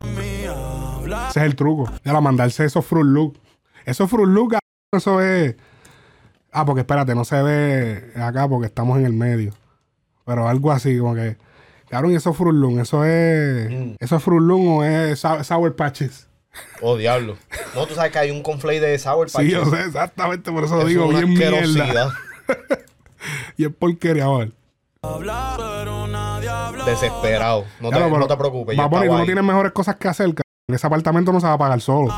Ese 0.00 1.40
es 1.40 1.46
el 1.46 1.54
truco. 1.56 1.90
La 2.04 2.20
mandarse 2.20 2.64
esos 2.64 2.84
Fruit 2.86 3.06
Loop. 3.06 3.36
Esos 3.84 4.08
Fruit 4.08 4.28
Loop, 4.28 4.54
eso 4.92 5.20
es. 5.20 5.56
Ah, 6.52 6.64
porque 6.64 6.80
espérate, 6.80 7.14
no 7.14 7.24
se 7.24 7.40
ve 7.42 8.12
acá 8.16 8.48
porque 8.48 8.66
estamos 8.66 8.98
en 8.98 9.06
el 9.06 9.12
medio. 9.12 9.52
Pero 10.24 10.48
algo 10.48 10.72
así, 10.72 10.98
como 10.98 11.14
que. 11.14 11.36
Cabrón, 11.88 12.12
y 12.12 12.16
esos 12.16 12.36
Fruit 12.36 12.54
Loop, 12.56 12.78
eso 12.78 13.04
es. 13.04 13.70
Mm. 13.70 13.94
¿Eso 13.98 14.16
es 14.16 14.22
Fruit 14.22 14.42
Loop 14.42 14.60
o 14.78 14.84
es 14.84 15.18
Sou- 15.22 15.42
Sour 15.44 15.76
Patches? 15.76 16.28
Oh, 16.80 16.96
diablo. 16.96 17.36
No, 17.74 17.86
tú 17.86 17.94
sabes 17.94 18.10
que 18.12 18.18
hay 18.18 18.30
un 18.30 18.42
conflate 18.42 18.80
de 18.80 18.98
sour 18.98 19.30
Sí, 19.30 19.50
yo 19.50 19.64
sé 19.66 19.84
exactamente, 19.84 20.50
por 20.50 20.64
eso 20.64 20.76
lo 20.76 20.84
digo 20.84 21.04
es 21.12 21.24
bien 21.26 21.34
mierda. 21.34 22.12
Y 23.56 23.66
es 23.66 23.70
porquería, 23.74 24.24
habla. 24.24 24.48
Desesperado. 26.86 27.64
No 27.80 27.90
te, 27.90 27.96
Claro, 27.96 28.10
pero 28.10 28.18
no 28.18 28.26
te 28.26 28.36
preocupes. 28.36 28.78
Va 28.78 28.84
a 28.84 28.90
tú 28.90 28.96
no 29.04 29.24
tienes 29.24 29.44
mejores 29.44 29.72
cosas 29.72 29.96
que 29.96 30.08
hacer, 30.08 30.26
cabrón. 30.26 30.44
Ese 30.68 30.86
apartamento 30.86 31.32
no 31.32 31.40
se 31.40 31.46
va 31.46 31.54
a 31.54 31.58
pagar 31.58 31.80
solo. 31.80 32.12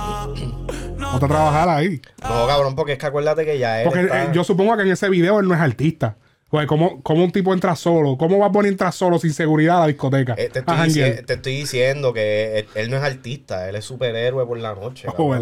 No 0.96 1.18
te 1.18 1.26
trabajar 1.26 1.68
ahí. 1.68 2.00
No, 2.22 2.46
cabrón, 2.46 2.74
porque 2.74 2.92
es 2.92 2.98
que 2.98 3.06
acuérdate 3.06 3.44
que 3.44 3.58
ya 3.58 3.82
él 3.82 3.84
Porque 3.88 4.02
está- 4.02 4.24
eh, 4.24 4.30
yo 4.32 4.44
supongo 4.44 4.76
que 4.76 4.82
en 4.82 4.90
ese 4.90 5.08
video 5.08 5.40
él 5.40 5.48
no 5.48 5.54
es 5.54 5.60
artista. 5.60 6.16
Pues, 6.52 6.66
¿cómo, 6.66 7.00
cómo 7.02 7.24
un 7.24 7.32
tipo 7.32 7.54
entra 7.54 7.74
solo? 7.74 8.18
¿Cómo 8.18 8.36
va 8.38 8.48
a 8.48 8.52
poner 8.52 8.70
entrar 8.72 8.92
solo 8.92 9.18
sin 9.18 9.32
seguridad 9.32 9.78
a 9.78 9.80
la 9.80 9.86
discoteca? 9.86 10.34
Eh, 10.36 10.50
te, 10.52 10.58
estoy 10.58 10.76
janguear. 10.76 11.10
dici- 11.14 11.24
te 11.24 11.32
estoy 11.32 11.56
diciendo 11.56 12.12
que 12.12 12.58
él, 12.58 12.66
él 12.74 12.90
no 12.90 12.98
es 12.98 13.02
artista, 13.02 13.70
él 13.70 13.76
es 13.76 13.86
superhéroe 13.86 14.44
por 14.44 14.58
la 14.58 14.74
noche. 14.74 15.08
Oh. 15.16 15.34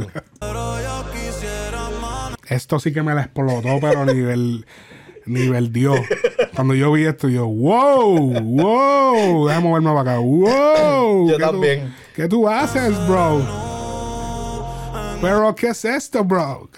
Esto 2.49 2.79
sí 2.79 2.93
que 2.93 3.03
me 3.03 3.13
la 3.15 3.23
explotó, 3.23 3.79
pero 3.81 4.07
nivel, 4.07 4.65
nivel 5.27 5.73
Dios. 5.73 5.99
Cuando 6.55 6.75
yo 6.75 6.93
vi 6.93 7.07
esto, 7.07 7.29
yo, 7.29 7.45
wow, 7.49 8.41
wow, 8.43 9.49
déjame 9.49 9.69
moverme 9.69 9.91
para 9.91 10.01
acá, 10.13 10.19
wow. 10.21 11.29
Yo 11.29 11.37
¿qué 11.39 11.43
tú- 11.45 11.51
también. 11.51 11.95
¿Qué 12.15 12.29
tú 12.29 12.49
haces, 12.49 12.93
bro? 13.09 13.41
Pero, 15.21 15.55
¿qué 15.57 15.69
es 15.71 15.85
esto, 15.85 16.23
bro? 16.23 16.71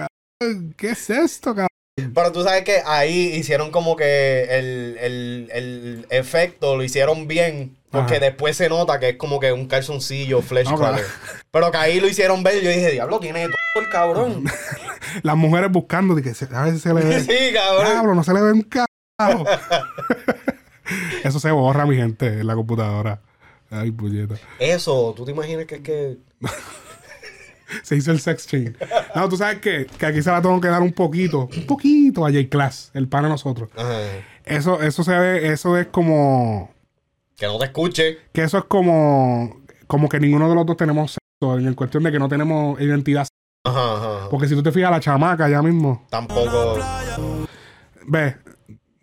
¿Qué 0.78 0.88
es 0.88 1.10
esto, 1.10 1.50
cabrón? 1.54 1.68
Pero 1.94 2.32
tú 2.32 2.42
sabes 2.42 2.64
que 2.64 2.82
ahí 2.86 3.32
hicieron 3.34 3.70
como 3.70 3.96
que 3.96 4.44
el, 4.44 4.96
el, 4.98 5.50
el 5.52 6.06
efecto 6.10 6.76
lo 6.76 6.82
hicieron 6.82 7.28
bien. 7.28 7.76
Porque 7.90 8.14
Ajá. 8.14 8.24
después 8.24 8.56
se 8.56 8.70
nota 8.70 8.98
que 8.98 9.10
es 9.10 9.16
como 9.16 9.38
que 9.38 9.52
un 9.52 9.66
calzoncillo 9.66 10.40
flesh 10.40 10.70
No. 10.70 10.80
Pero 11.50 11.70
que 11.70 11.76
ahí 11.76 12.00
lo 12.00 12.08
hicieron 12.08 12.42
ver. 12.42 12.62
Yo 12.62 12.70
dije, 12.70 12.90
diablo, 12.90 13.20
tiene 13.20 13.44
todo 13.44 13.84
el 13.84 13.90
cabrón. 13.90 14.44
Las 15.22 15.36
mujeres 15.36 15.70
buscando, 15.70 16.16
que 16.16 16.32
a 16.54 16.62
veces 16.62 16.80
se 16.80 16.94
le 16.94 17.02
ve. 17.02 17.20
sí, 17.24 17.52
cabrón. 17.52 17.84
Diablo, 17.84 18.14
no 18.14 18.24
se 18.24 18.32
le 18.32 18.40
ve 18.40 18.52
un 18.52 18.62
carajo. 18.62 19.44
Eso 21.22 21.38
se 21.38 21.50
borra, 21.50 21.84
mi 21.84 21.96
gente, 21.96 22.26
en 22.26 22.46
la 22.46 22.54
computadora. 22.54 23.20
Ay, 23.70 23.90
puñeta. 23.90 24.36
Eso, 24.58 25.12
¿tú 25.14 25.26
te 25.26 25.32
imaginas 25.32 25.66
que 25.66 25.74
es 25.76 25.80
que. 25.82 26.16
Se 27.82 27.96
hizo 27.96 28.10
el 28.12 28.20
sex 28.20 28.46
change. 28.46 28.74
No, 29.14 29.28
tú 29.28 29.36
sabes 29.36 29.58
qué? 29.60 29.86
que 29.98 30.06
aquí 30.06 30.22
se 30.22 30.30
la 30.30 30.40
tengo 30.42 30.60
que 30.60 30.68
dar 30.68 30.82
un 30.82 30.92
poquito, 30.92 31.48
un 31.56 31.66
poquito 31.66 32.26
a 32.26 32.30
J-Class, 32.30 32.90
el 32.94 33.08
pan 33.08 33.24
a 33.24 33.28
nosotros. 33.28 33.68
Ajá, 33.76 33.98
Eso, 34.44 34.82
eso 34.82 35.02
se 35.04 35.16
ve, 35.18 35.52
eso 35.52 35.76
es 35.78 35.86
como, 35.88 36.70
que 37.36 37.46
no 37.46 37.58
te 37.58 37.64
escuche. 37.66 38.18
que 38.32 38.42
eso 38.42 38.58
es 38.58 38.64
como, 38.64 39.62
como 39.86 40.08
que 40.08 40.20
ninguno 40.20 40.48
de 40.48 40.54
los 40.54 40.66
dos 40.66 40.76
tenemos 40.76 41.12
sexo, 41.12 41.58
en 41.58 41.66
el 41.66 41.74
cuestión 41.76 42.02
de 42.02 42.12
que 42.12 42.18
no 42.18 42.28
tenemos 42.28 42.80
identidad. 42.80 43.26
Ajá, 43.64 43.78
ajá. 43.96 44.16
ajá. 44.18 44.28
Porque 44.30 44.48
si 44.48 44.54
tú 44.54 44.62
te 44.62 44.72
fijas, 44.72 44.90
la 44.90 45.00
chamaca 45.00 45.48
ya 45.48 45.62
mismo, 45.62 46.04
Tampoco. 46.10 46.78
ve, 48.06 48.36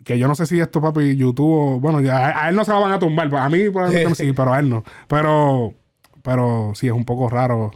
que 0.04 0.18
yo 0.18 0.28
no 0.28 0.34
sé 0.34 0.46
si 0.46 0.60
esto, 0.60 0.80
papi, 0.80 1.16
YouTube, 1.16 1.74
o- 1.76 1.80
bueno, 1.80 2.00
ya, 2.00 2.16
a, 2.28 2.44
a 2.44 2.48
él 2.50 2.56
no 2.56 2.64
se 2.64 2.72
lo 2.72 2.80
van 2.80 2.92
a 2.92 2.98
tumbar, 2.98 3.34
a 3.34 3.48
mí 3.48 3.68
probablemente 3.70 4.14
sí, 4.24 4.32
pero 4.32 4.52
a 4.52 4.58
él 4.58 4.68
no. 4.68 4.84
Pero, 5.08 5.74
pero 6.22 6.72
sí, 6.74 6.86
es 6.86 6.92
un 6.92 7.04
poco 7.04 7.28
raro 7.28 7.70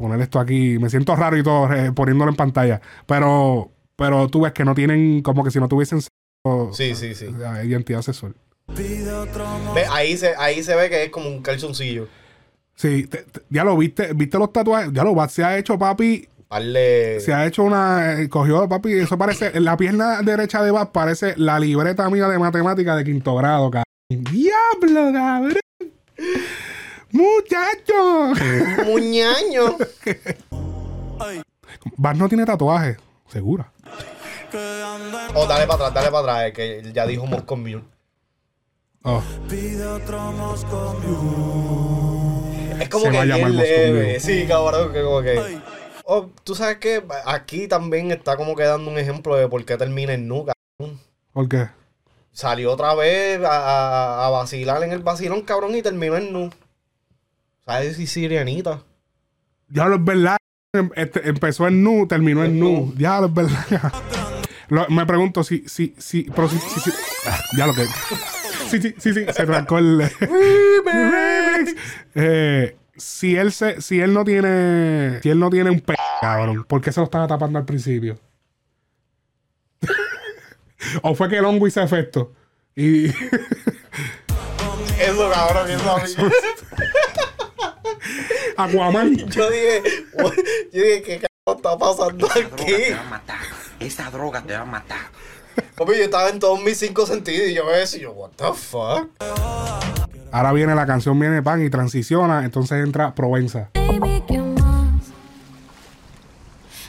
poner 0.00 0.20
esto 0.20 0.40
aquí. 0.40 0.78
Me 0.78 0.90
siento 0.90 1.14
raro 1.14 1.36
y 1.36 1.42
todo 1.42 1.72
eh, 1.72 1.92
poniéndolo 1.92 2.30
en 2.30 2.36
pantalla. 2.36 2.80
Pero, 3.06 3.70
pero 3.96 4.28
tú 4.28 4.40
ves 4.42 4.52
que 4.52 4.64
no 4.64 4.74
tienen, 4.74 5.22
como 5.22 5.44
que 5.44 5.50
si 5.50 5.60
no 5.60 5.68
tuviesen 5.68 6.00
Sí, 6.72 6.94
sí, 6.94 7.14
sí. 7.14 7.26
eh, 7.26 7.66
identidad 7.66 8.02
sexual. 8.02 8.34
Ve, 9.74 9.84
ahí, 9.92 10.16
se, 10.16 10.34
ahí 10.38 10.62
se 10.62 10.74
ve 10.74 10.88
que 10.88 11.04
es 11.04 11.10
como 11.10 11.28
un 11.28 11.42
calzoncillo. 11.42 12.08
Sí, 12.74 13.06
te- 13.06 13.24
te- 13.24 13.42
ya 13.50 13.62
lo 13.64 13.76
viste, 13.76 14.12
viste 14.14 14.38
los 14.38 14.52
tatuajes, 14.52 14.90
ya 14.92 15.04
lo 15.04 15.28
se 15.28 15.44
ha 15.44 15.58
hecho, 15.58 15.78
papi, 15.78 16.26
Darle. 16.48 17.20
se 17.20 17.34
ha 17.34 17.44
hecho 17.46 17.62
una, 17.64 18.20
eh, 18.22 18.28
cogió, 18.30 18.66
papi, 18.68 18.92
eso 18.94 19.18
parece, 19.18 19.60
la 19.60 19.76
pierna 19.76 20.22
derecha 20.22 20.62
de 20.62 20.70
Bat 20.70 20.90
parece 20.92 21.34
la 21.36 21.58
libreta 21.60 22.08
mía 22.08 22.26
de 22.28 22.38
matemática 22.38 22.96
de 22.96 23.04
quinto 23.04 23.34
grado, 23.36 23.70
cabrón. 23.70 23.84
Diablo, 24.08 25.12
cabrón. 25.12 25.60
Muchacho. 27.12 28.34
Muñaño. 28.84 29.76
Bat 31.96 32.16
no 32.16 32.28
tiene 32.28 32.44
tatuaje, 32.44 32.96
segura. 33.28 33.72
que 34.50 34.58
anda 34.58 35.28
O 35.34 35.46
dale 35.46 35.66
para 35.66 35.86
atrás, 35.86 35.94
dale 35.94 36.10
para 36.10 36.20
atrás, 36.20 36.48
eh, 36.48 36.52
que 36.52 36.92
ya 36.92 37.06
dijo 37.06 37.26
Moscow 37.26 37.56
Mule. 37.56 37.84
Oh. 39.02 39.22
Es 42.80 42.88
como 42.88 43.04
Se 43.06 43.10
que 43.10 43.16
va 43.16 43.22
a 43.22 43.26
llamar 43.26 43.50
leve. 43.50 44.20
Sí, 44.20 44.46
cabrón, 44.46 44.92
que 44.92 45.02
como 45.02 45.22
que. 45.22 45.58
Oh, 46.04 46.28
tú 46.44 46.54
sabes 46.54 46.78
que 46.78 47.02
aquí 47.26 47.68
también 47.68 48.10
está 48.10 48.36
como 48.36 48.56
que 48.56 48.64
dando 48.64 48.90
un 48.90 48.98
ejemplo 48.98 49.36
de 49.36 49.48
por 49.48 49.64
qué 49.64 49.76
termina 49.76 50.12
en 50.12 50.26
nuca. 50.28 50.52
¿por 51.32 51.48
qué? 51.48 51.68
Salió 52.32 52.72
otra 52.72 52.94
vez 52.94 53.40
a, 53.44 53.48
a- 54.22 54.26
a 54.26 54.30
vacilar 54.30 54.82
en 54.82 54.92
el 54.92 55.00
vacilón, 55.00 55.42
cabrón, 55.42 55.74
y 55.76 55.82
terminó 55.82 56.16
en 56.16 56.32
nu. 56.32 56.50
¿Sabes 57.64 57.96
si 57.96 58.06
sirianita? 58.06 58.82
Ya 59.68 59.86
lo 59.86 59.96
es 59.96 60.04
verdad. 60.04 60.36
Em- 60.72 60.90
este, 60.94 61.28
empezó 61.28 61.66
en 61.66 61.82
nu, 61.82 62.06
terminó 62.06 62.44
en 62.44 62.58
nu. 62.58 62.86
nu. 62.86 62.94
Ya 62.96 63.20
lo 63.20 63.26
es 63.26 63.34
verdad. 63.34 63.92
Lo- 64.68 64.88
me 64.88 65.04
pregunto 65.06 65.42
si, 65.44 65.64
si, 65.68 65.94
si, 65.98 66.22
pero 66.34 66.48
si, 66.48 66.58
si, 66.58 66.80
si- 66.80 66.92
ah, 67.26 67.38
ya 67.56 67.66
lo 67.66 67.74
que. 67.74 67.84
Sí, 68.68 68.80
sí, 68.80 68.94
sí, 68.98 69.12
sí, 69.14 69.24
se 69.32 69.42
arrancó 69.42 69.78
el. 69.78 69.98
Remix. 70.20 71.74
Eh, 72.14 72.76
si 72.96 73.36
él 73.36 73.52
se, 73.52 73.80
si 73.80 74.00
él 74.00 74.12
no 74.12 74.24
tiene, 74.24 75.20
si 75.22 75.30
él 75.30 75.38
no 75.38 75.48
tiene 75.50 75.70
un 75.70 75.80
p, 75.80 75.94
cabrón, 76.20 76.64
¿por 76.64 76.80
qué 76.80 76.90
se 76.92 76.98
lo 77.00 77.04
estaba 77.04 77.26
tapando 77.28 77.58
al 77.58 77.64
principio? 77.64 78.18
o 81.02 81.14
fue 81.14 81.28
que 81.28 81.38
el 81.38 81.44
hongo 81.44 81.66
hizo 81.68 81.80
efecto. 81.80 82.32
Y 82.74 83.06
Eso, 83.06 83.14
cabrón, 85.32 85.70
eso. 85.70 86.22
Aquaman. 88.56 89.16
Yo 89.16 89.50
dije, 89.50 89.82
yo 90.72 90.82
dije, 90.82 91.02
¿qué 91.02 91.20
cabrón 91.46 91.56
está 91.56 91.78
pasando 91.78 92.26
Esa 92.26 92.40
droga 92.40 92.56
aquí? 92.62 92.72
te 92.72 92.94
va 92.94 93.00
a 93.00 93.04
matar. 93.10 93.38
Esa 93.80 94.10
droga 94.10 94.42
te 94.42 94.52
va 94.54 94.60
a 94.60 94.64
matar. 94.64 94.98
Papi, 95.76 95.92
yo 95.96 96.04
estaba 96.04 96.28
en 96.28 96.38
todos 96.38 96.62
mis 96.62 96.78
cinco 96.78 97.06
sentidos 97.06 97.48
y 97.48 97.54
yo 97.54 97.64
me 97.64 97.72
decía, 97.72 98.00
yo, 98.02 98.12
what 98.12 98.30
the 98.36 98.52
fuck? 98.54 99.08
Ahora 100.32 100.52
viene 100.52 100.74
la 100.74 100.86
canción, 100.86 101.18
viene 101.18 101.42
pan 101.42 101.64
y 101.64 101.70
transiciona, 101.70 102.44
entonces 102.44 102.84
entra 102.84 103.14
Provenza. 103.14 103.70
Baby, 103.74 104.22
¿qué 104.28 104.38
más? 104.38 104.92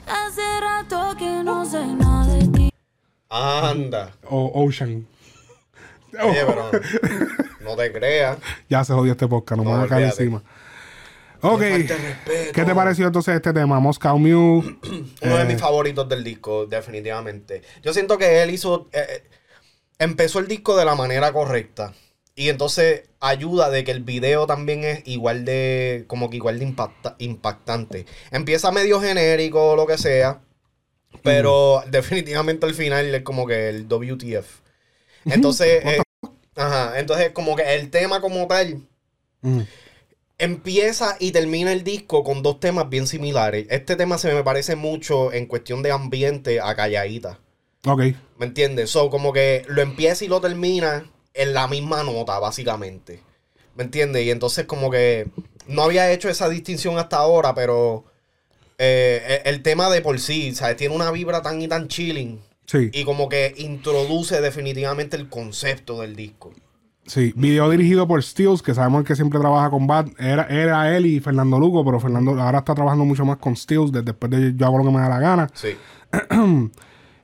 Hace 0.07 0.41
rato 0.59 1.15
que 1.17 1.43
no 1.43 1.65
sé 1.65 1.85
nada 1.85 2.33
de 2.35 2.47
ti. 2.47 2.69
Anda. 3.29 4.11
O 4.29 4.51
Ocean. 4.65 5.07
Oye, 6.21 6.43
pero 6.45 6.69
no 7.63 7.75
te 7.77 7.91
creas. 7.93 8.37
Ya 8.69 8.83
se 8.83 8.93
jodió 8.93 9.13
este 9.13 9.27
podcast, 9.27 9.57
no 9.57 9.63
me 9.63 9.71
No, 9.71 9.77
van 9.77 9.85
a 9.85 9.89
caer 9.89 10.05
encima. 10.07 10.43
Ok. 11.41 11.61
¿Qué 12.53 12.63
te 12.65 12.75
pareció 12.75 13.07
entonces 13.07 13.35
este 13.35 13.53
tema? 13.53 13.79
Moscow 13.79 14.17
Mule. 14.17 14.77
Uno 15.21 15.37
de 15.37 15.41
Eh, 15.41 15.45
mis 15.45 15.59
favoritos 15.59 16.07
del 16.07 16.23
disco, 16.23 16.65
definitivamente. 16.65 17.61
Yo 17.81 17.93
siento 17.93 18.17
que 18.17 18.43
él 18.43 18.51
hizo. 18.51 18.87
eh, 18.93 19.05
eh, 19.09 19.23
empezó 19.99 20.39
el 20.39 20.47
disco 20.47 20.75
de 20.77 20.85
la 20.85 20.95
manera 20.95 21.31
correcta. 21.33 21.93
Y 22.35 22.49
entonces 22.49 23.09
ayuda 23.19 23.69
de 23.69 23.83
que 23.83 23.91
el 23.91 24.01
video 24.03 24.47
también 24.47 24.83
es 24.83 25.01
igual 25.05 25.43
de. 25.45 26.05
como 26.07 26.29
que 26.29 26.37
igual 26.37 26.59
de 26.59 26.65
impacta- 26.65 27.15
impactante. 27.19 28.05
Empieza 28.31 28.71
medio 28.71 29.01
genérico 29.01 29.71
o 29.71 29.75
lo 29.75 29.85
que 29.87 29.97
sea. 29.97 30.41
Pero 31.23 31.83
definitivamente 31.87 32.65
al 32.65 32.73
final 32.73 33.13
es 33.13 33.21
como 33.23 33.45
que 33.45 33.69
el 33.69 33.87
WTF. 33.87 34.61
Entonces. 35.25 35.83
eh, 35.85 36.01
ajá. 36.55 36.99
Entonces, 36.99 37.31
como 37.31 37.55
que 37.55 37.75
el 37.75 37.89
tema 37.91 38.21
como 38.21 38.47
tal 38.47 38.81
mm, 39.41 39.61
empieza 40.41 41.17
y 41.19 41.31
termina 41.31 41.71
el 41.71 41.83
disco 41.83 42.23
con 42.23 42.41
dos 42.41 42.59
temas 42.59 42.89
bien 42.89 43.05
similares. 43.05 43.67
Este 43.69 43.95
tema 43.95 44.17
se 44.17 44.33
me 44.33 44.43
parece 44.43 44.75
mucho 44.75 45.31
en 45.31 45.45
cuestión 45.45 45.83
de 45.83 45.91
ambiente 45.91 46.59
a 46.59 46.75
Calladita. 46.75 47.39
Ok. 47.85 48.01
¿Me 48.39 48.47
entiendes? 48.47 48.89
So, 48.89 49.11
como 49.11 49.33
que 49.33 49.63
lo 49.67 49.83
empieza 49.83 50.25
y 50.25 50.27
lo 50.27 50.41
termina 50.41 51.05
en 51.35 51.53
la 51.53 51.67
misma 51.67 52.03
nota, 52.03 52.39
básicamente. 52.39 53.21
¿Me 53.75 53.83
entiendes? 53.83 54.25
Y 54.25 54.31
entonces 54.31 54.65
como 54.65 54.89
que 54.89 55.27
no 55.67 55.83
había 55.83 56.11
hecho 56.11 56.27
esa 56.27 56.49
distinción 56.49 56.97
hasta 56.97 57.17
ahora, 57.17 57.53
pero 57.53 58.05
eh, 58.79 59.41
el, 59.45 59.55
el 59.55 59.61
tema 59.61 59.91
de 59.91 60.01
por 60.01 60.19
sí, 60.19 60.55
¿sabes? 60.55 60.75
Tiene 60.75 60.95
una 60.95 61.11
vibra 61.11 61.43
tan 61.43 61.61
y 61.61 61.67
tan 61.67 61.87
chilling. 61.87 62.41
Sí. 62.65 62.89
Y 62.93 63.03
como 63.03 63.29
que 63.29 63.53
introduce 63.57 64.41
definitivamente 64.41 65.17
el 65.17 65.29
concepto 65.29 66.01
del 66.01 66.15
disco. 66.15 66.51
Sí. 67.05 67.33
Video 67.35 67.69
dirigido 67.69 68.07
por 68.07 68.21
Steels, 68.23 68.61
que 68.61 68.73
sabemos 68.73 69.03
que 69.03 69.15
siempre 69.15 69.39
trabaja 69.39 69.69
con 69.69 69.87
Bad. 69.87 70.09
Era, 70.19 70.45
era 70.45 70.95
él 70.95 71.05
y 71.05 71.19
Fernando 71.19 71.59
Lugo, 71.59 71.83
pero 71.83 71.99
Fernando 71.99 72.39
ahora 72.39 72.59
está 72.59 72.75
trabajando 72.75 73.05
mucho 73.05 73.25
más 73.25 73.37
con 73.37 73.55
Steels 73.55 73.91
desde 73.91 74.05
después 74.05 74.31
de 74.31 74.53
Yo 74.55 74.65
hago 74.65 74.77
lo 74.77 74.85
que 74.85 74.91
me 74.91 74.99
da 74.99 75.09
la 75.09 75.19
gana. 75.19 75.47
Sí. 75.53 75.75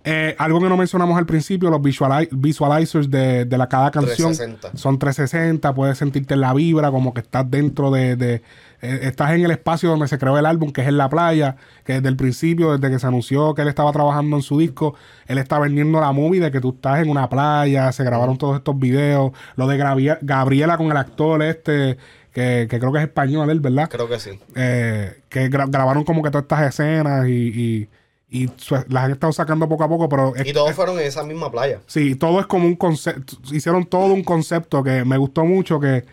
Eh, 0.10 0.36
algo 0.40 0.62
que 0.62 0.70
no 0.70 0.78
mencionamos 0.78 1.18
al 1.18 1.26
principio, 1.26 1.70
los 1.70 1.82
visuali- 1.82 2.30
visualizers 2.32 3.12
de, 3.12 3.44
de 3.44 3.58
la 3.58 3.68
cada 3.68 3.92
canción 3.92 4.30
360. 4.30 4.78
son 4.78 4.98
360, 4.98 5.74
puedes 5.76 5.98
sentirte 5.98 6.34
en 6.34 6.40
la 6.42 6.54
vibra, 6.54 6.92
como 6.92 7.14
que 7.14 7.20
estás 7.20 7.50
dentro 7.52 7.92
de, 7.92 8.16
de- 8.16 8.42
eh, 8.82 9.00
estás 9.02 9.32
en 9.32 9.44
el 9.44 9.52
espacio 9.52 9.90
donde 9.90 10.08
se 10.08 10.18
creó 10.18 10.38
el 10.38 10.46
álbum, 10.46 10.72
que 10.72 10.80
es 10.82 10.88
en 10.88 10.96
la 10.98 11.10
playa, 11.10 11.58
que 11.84 11.94
desde 11.94 12.08
el 12.08 12.16
principio, 12.16 12.78
desde 12.78 12.94
que 12.94 13.00
se 13.00 13.08
anunció 13.08 13.54
que 13.54 13.64
él 13.64 13.68
estaba 13.68 13.92
trabajando 13.92 14.38
en 14.38 14.44
su 14.44 14.58
disco, 14.60 14.96
él 15.26 15.40
está 15.40 15.60
vendiendo 15.60 16.00
la 16.00 16.14
movie 16.14 16.40
de 16.40 16.52
que 16.52 16.62
tú 16.62 16.70
estás 16.70 17.02
en 17.04 17.10
una 17.10 17.28
playa, 17.28 17.92
se 17.92 18.04
grabaron 18.06 18.38
todos 18.38 18.56
estos 18.56 18.80
videos, 18.80 19.32
lo 19.58 19.68
de 19.68 19.78
Gravia- 19.78 20.20
Gabriela 20.22 20.78
con 20.78 20.90
el 20.90 20.96
actor 20.98 21.44
este, 21.44 21.98
que, 22.32 22.68
que 22.70 22.80
creo 22.80 22.92
que 22.94 23.00
es 23.00 23.06
español 23.06 23.50
él, 23.50 23.60
¿verdad? 23.60 23.90
Creo 23.90 24.08
que 24.08 24.20
sí. 24.20 24.40
eh, 24.56 25.22
que 25.28 25.50
gra- 25.50 25.70
grabaron 25.70 26.04
como 26.06 26.22
que 26.24 26.30
todas 26.30 26.44
estas 26.44 26.68
escenas 26.70 27.28
y, 27.28 27.32
y- 27.34 27.90
y 28.30 28.48
las 28.90 29.04
han 29.06 29.12
estado 29.12 29.32
sacando 29.32 29.70
poco 29.70 29.84
a 29.86 29.88
poco, 29.90 30.10
pero 30.10 30.36
es- 30.36 30.46
Y 30.46 30.54
todos 30.54 30.74
fueron 30.74 31.00
en 31.00 31.06
esa 31.08 31.24
misma 31.24 31.50
playa. 31.50 31.80
sí, 31.86 32.16
todo 32.16 32.40
es 32.42 32.46
como 32.46 32.66
un 32.66 32.76
concepto, 32.76 33.38
hicieron 33.54 33.86
todo 33.86 34.14
un 34.14 34.24
concepto 34.24 34.84
que 34.84 35.06
me 35.06 35.18
gustó 35.18 35.46
mucho, 35.46 35.80
que 35.80 36.04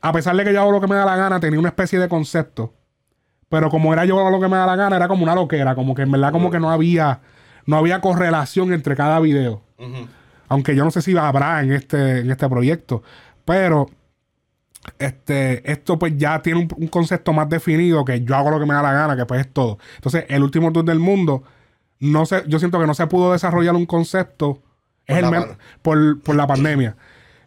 a 0.00 0.12
pesar 0.12 0.36
de 0.36 0.44
que 0.44 0.52
yo 0.52 0.60
hago 0.60 0.70
lo 0.72 0.80
que 0.80 0.86
me 0.86 0.94
da 0.94 1.04
la 1.04 1.16
gana, 1.16 1.40
tenía 1.40 1.58
una 1.58 1.68
especie 1.70 1.98
de 1.98 2.08
concepto, 2.08 2.72
pero 3.48 3.70
como 3.70 3.92
era 3.92 4.04
yo 4.04 4.18
hago 4.20 4.30
lo 4.30 4.40
que 4.40 4.48
me 4.48 4.56
da 4.56 4.66
la 4.66 4.76
gana, 4.76 4.96
era 4.96 5.08
como 5.08 5.24
una 5.24 5.34
loquera, 5.34 5.74
como 5.74 5.94
que 5.94 6.02
en 6.02 6.10
verdad 6.12 6.30
como 6.32 6.50
que 6.50 6.60
no 6.60 6.70
había, 6.70 7.20
no 7.66 7.76
había 7.76 8.00
correlación 8.00 8.72
entre 8.72 8.94
cada 8.96 9.18
video, 9.20 9.62
aunque 10.48 10.76
yo 10.76 10.84
no 10.84 10.90
sé 10.90 11.02
si 11.02 11.16
habrá 11.16 11.60
en 11.62 11.72
este, 11.72 12.20
en 12.20 12.30
este 12.30 12.48
proyecto, 12.48 13.02
pero 13.44 13.88
este, 14.98 15.70
esto 15.70 15.98
pues 15.98 16.16
ya 16.16 16.42
tiene 16.42 16.60
un, 16.60 16.68
un 16.76 16.88
concepto 16.88 17.32
más 17.32 17.48
definido 17.48 18.04
que 18.04 18.22
yo 18.22 18.36
hago 18.36 18.50
lo 18.50 18.58
que 18.58 18.66
me 18.66 18.74
da 18.74 18.82
la 18.82 18.92
gana, 18.92 19.16
que 19.16 19.26
pues 19.26 19.40
es 19.40 19.52
todo. 19.52 19.78
Entonces, 19.96 20.24
el 20.28 20.42
último 20.42 20.72
tour 20.72 20.84
del 20.84 20.98
mundo, 20.98 21.42
no 22.00 22.26
sé, 22.26 22.42
yo 22.48 22.58
siento 22.58 22.80
que 22.80 22.86
no 22.86 22.94
se 22.94 23.06
pudo 23.06 23.32
desarrollar 23.32 23.74
un 23.74 23.86
concepto 23.86 24.60
Por 25.06 25.22
la 25.22 25.58
por, 25.82 26.20
por 26.20 26.34
la 26.36 26.46
pandemia. 26.46 26.96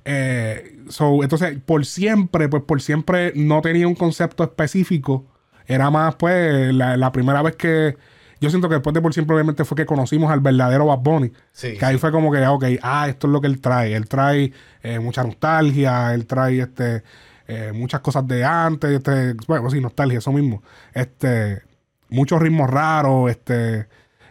Eh, 0.05 0.77
so, 0.89 1.23
entonces, 1.23 1.57
por 1.65 1.85
siempre, 1.85 2.47
pues 2.47 2.63
por 2.63 2.81
siempre 2.81 3.33
no 3.35 3.61
tenía 3.61 3.87
un 3.87 3.95
concepto 3.95 4.43
específico. 4.43 5.25
Era 5.67 5.89
más, 5.89 6.15
pues, 6.15 6.73
la, 6.73 6.95
la 6.95 7.11
primera 7.11 7.41
vez 7.41 7.55
que. 7.55 7.97
Yo 8.41 8.49
siento 8.49 8.67
que 8.67 8.75
después 8.75 8.93
de 8.93 9.01
por 9.01 9.13
siempre, 9.13 9.33
obviamente, 9.35 9.65
fue 9.65 9.77
que 9.77 9.85
conocimos 9.85 10.31
al 10.31 10.39
verdadero 10.39 10.85
Bad 10.87 10.99
Bunny. 10.99 11.31
Sí, 11.51 11.77
que 11.77 11.85
ahí 11.85 11.95
sí. 11.95 11.99
fue 11.99 12.11
como 12.11 12.31
que, 12.31 12.43
ah, 12.43 12.51
ok, 12.51 12.65
ah, 12.81 13.07
esto 13.07 13.27
es 13.27 13.33
lo 13.33 13.41
que 13.41 13.47
él 13.47 13.61
trae. 13.61 13.95
Él 13.95 14.07
trae 14.07 14.51
eh, 14.83 14.99
mucha 14.99 15.23
nostalgia, 15.23 16.13
él 16.13 16.25
trae 16.25 16.59
este 16.59 17.03
eh, 17.47 17.71
muchas 17.73 18.01
cosas 18.01 18.27
de 18.27 18.43
antes, 18.43 18.89
este, 18.89 19.35
bueno, 19.47 19.69
sí, 19.69 19.79
nostalgia, 19.79 20.17
eso 20.17 20.31
mismo. 20.31 20.63
Este, 20.93 21.61
muchos 22.09 22.41
ritmos 22.41 22.69
raros, 22.69 23.29
este, 23.29 23.87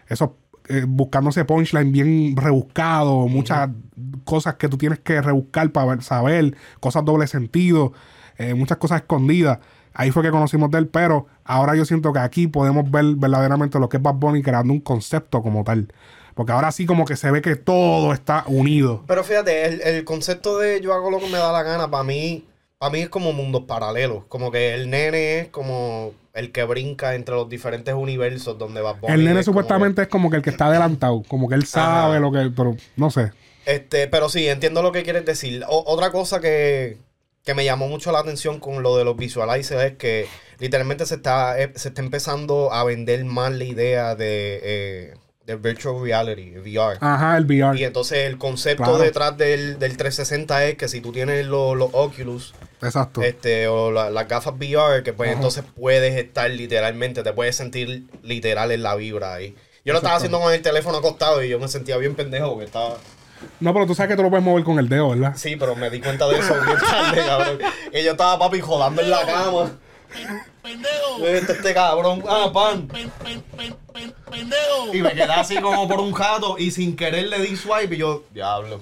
esos, 0.08 0.30
eh, 0.68 0.84
buscándose 0.86 1.44
punchline 1.44 1.92
bien 1.92 2.36
rebuscado, 2.36 3.28
muchas 3.28 3.70
cosas 4.24 4.54
que 4.54 4.68
tú 4.68 4.78
tienes 4.78 4.98
que 4.98 5.20
rebuscar 5.20 5.70
para 5.70 6.00
saber, 6.00 6.56
cosas 6.80 7.04
doble 7.04 7.26
sentido, 7.28 7.92
eh, 8.36 8.54
muchas 8.54 8.78
cosas 8.78 9.02
escondidas. 9.02 9.60
Ahí 9.94 10.10
fue 10.10 10.22
que 10.22 10.30
conocimos 10.30 10.70
de 10.70 10.78
él, 10.78 10.88
pero 10.88 11.26
ahora 11.44 11.74
yo 11.76 11.84
siento 11.84 12.12
que 12.12 12.18
aquí 12.18 12.48
podemos 12.48 12.90
ver 12.90 13.04
verdaderamente 13.16 13.78
lo 13.78 13.88
que 13.88 13.96
es 13.98 14.02
Bad 14.02 14.14
Bunny 14.14 14.42
creando 14.42 14.72
un 14.72 14.80
concepto 14.80 15.40
como 15.42 15.62
tal. 15.64 15.92
Porque 16.34 16.50
ahora 16.50 16.72
sí 16.72 16.84
como 16.84 17.04
que 17.04 17.14
se 17.16 17.30
ve 17.30 17.40
que 17.42 17.54
todo 17.54 18.12
está 18.12 18.42
unido. 18.48 19.04
Pero 19.06 19.22
fíjate, 19.22 19.66
el, 19.66 19.80
el 19.82 20.04
concepto 20.04 20.58
de 20.58 20.80
yo 20.80 20.92
hago 20.92 21.10
lo 21.10 21.20
que 21.20 21.26
me 21.28 21.38
da 21.38 21.52
la 21.52 21.62
gana, 21.62 21.88
para 21.88 22.02
mí, 22.02 22.44
para 22.78 22.90
mí 22.90 23.00
es 23.00 23.08
como 23.08 23.32
mundos 23.32 23.62
paralelos. 23.68 24.24
Como 24.28 24.50
que 24.50 24.74
el 24.74 24.90
nene 24.90 25.38
es 25.38 25.48
como 25.50 26.10
el 26.32 26.50
que 26.50 26.64
brinca 26.64 27.14
entre 27.14 27.36
los 27.36 27.48
diferentes 27.48 27.94
universos 27.94 28.58
donde 28.58 28.80
va 28.80 28.96
El 29.06 29.24
nene 29.24 29.44
supuestamente 29.44 30.02
es 30.02 30.08
como 30.08 30.28
que 30.28 30.38
el 30.38 30.42
que 30.42 30.50
está 30.50 30.66
adelantado, 30.66 31.22
como 31.28 31.48
que 31.48 31.54
él 31.54 31.66
sabe 31.66 32.16
Ajá. 32.16 32.18
lo 32.18 32.32
que, 32.32 32.50
pero 32.54 32.74
no 32.96 33.10
sé. 33.12 33.30
Este, 33.64 34.08
pero 34.08 34.28
sí, 34.28 34.48
entiendo 34.48 34.82
lo 34.82 34.90
que 34.90 35.04
quieres 35.04 35.24
decir. 35.24 35.62
O- 35.68 35.84
otra 35.86 36.10
cosa 36.10 36.40
que, 36.40 36.98
que 37.44 37.54
me 37.54 37.64
llamó 37.64 37.88
mucho 37.88 38.10
la 38.12 38.20
atención 38.20 38.58
con 38.58 38.82
lo 38.82 38.96
de 38.96 39.04
los 39.04 39.16
visualizers 39.16 39.82
es 39.92 39.96
que 39.98 40.26
literalmente 40.58 41.04
se 41.06 41.16
está, 41.16 41.60
eh, 41.60 41.72
se 41.74 41.88
está 41.88 42.00
empezando 42.00 42.72
a 42.72 42.84
vender 42.84 43.24
más 43.24 43.52
la 43.52 43.64
idea 43.64 44.14
de, 44.14 44.60
eh, 44.62 45.14
de 45.46 45.56
virtual 45.56 46.00
reality, 46.02 46.56
VR. 46.56 46.96
Ajá, 47.02 47.36
el 47.36 47.44
VR. 47.44 47.78
Y 47.78 47.84
entonces 47.84 48.20
el 48.26 48.38
concepto 48.38 48.84
Claro. 48.84 48.98
detrás 48.98 49.36
del, 49.36 49.78
del 49.78 49.96
360 49.98 50.64
es 50.64 50.76
que 50.76 50.88
si 50.88 51.02
tú 51.02 51.12
tienes 51.12 51.44
los, 51.46 51.76
los 51.76 51.90
Oculus 51.92 52.54
Exacto. 52.80 53.20
este, 53.22 53.68
o 53.68 53.92
la- 53.92 54.08
las 54.10 54.26
gafas 54.26 54.54
VR, 54.58 55.02
que 55.02 55.12
pues 55.12 55.28
Ajá. 55.28 55.36
entonces 55.36 55.64
puedes 55.76 56.14
estar 56.16 56.50
literalmente, 56.50 57.22
te 57.22 57.32
puedes 57.34 57.56
sentir 57.56 58.04
literal 58.22 58.70
en 58.72 58.82
la 58.82 58.94
vibra 58.96 59.34
ahí. 59.34 59.54
Yo 59.84 59.92
lo 59.92 59.98
estaba 59.98 60.16
haciendo 60.16 60.40
con 60.40 60.50
el 60.50 60.62
teléfono 60.62 60.96
acostado 60.96 61.42
y 61.44 61.50
yo 61.50 61.58
me 61.60 61.68
sentía 61.68 61.98
bien 61.98 62.14
pendejo 62.14 62.48
porque 62.52 62.64
estaba... 62.64 62.96
No, 63.60 63.72
pero 63.72 63.86
tú 63.86 63.94
sabes 63.94 64.10
que 64.10 64.16
tú 64.16 64.22
lo 64.22 64.30
puedes 64.30 64.44
mover 64.44 64.64
con 64.64 64.78
el 64.78 64.88
dedo, 64.88 65.10
¿verdad? 65.10 65.34
Sí, 65.36 65.56
pero 65.56 65.76
me 65.76 65.90
di 65.90 66.00
cuenta 66.00 66.26
de 66.28 66.38
eso 66.38 66.54
bien 66.54 66.78
tarde, 66.90 67.24
cabrón. 67.24 67.58
Y 67.92 68.02
yo 68.04 68.12
estaba 68.12 68.38
papi 68.38 68.60
jodando 68.60 69.02
en 69.02 69.10
la 69.10 69.26
cama. 69.26 69.70
Este, 71.24 71.52
este 71.52 71.74
cabrón, 71.74 72.22
ah, 72.28 72.50
pan. 72.52 72.88
Y 74.92 75.02
me 75.02 75.12
quedé 75.12 75.24
así 75.24 75.60
como 75.60 75.88
por 75.88 76.00
un 76.00 76.12
jato 76.12 76.56
y 76.58 76.70
sin 76.70 76.96
querer 76.96 77.28
le 77.28 77.40
di 77.40 77.56
swipe 77.56 77.94
y 77.94 77.98
yo, 77.98 78.24
diablo. 78.32 78.80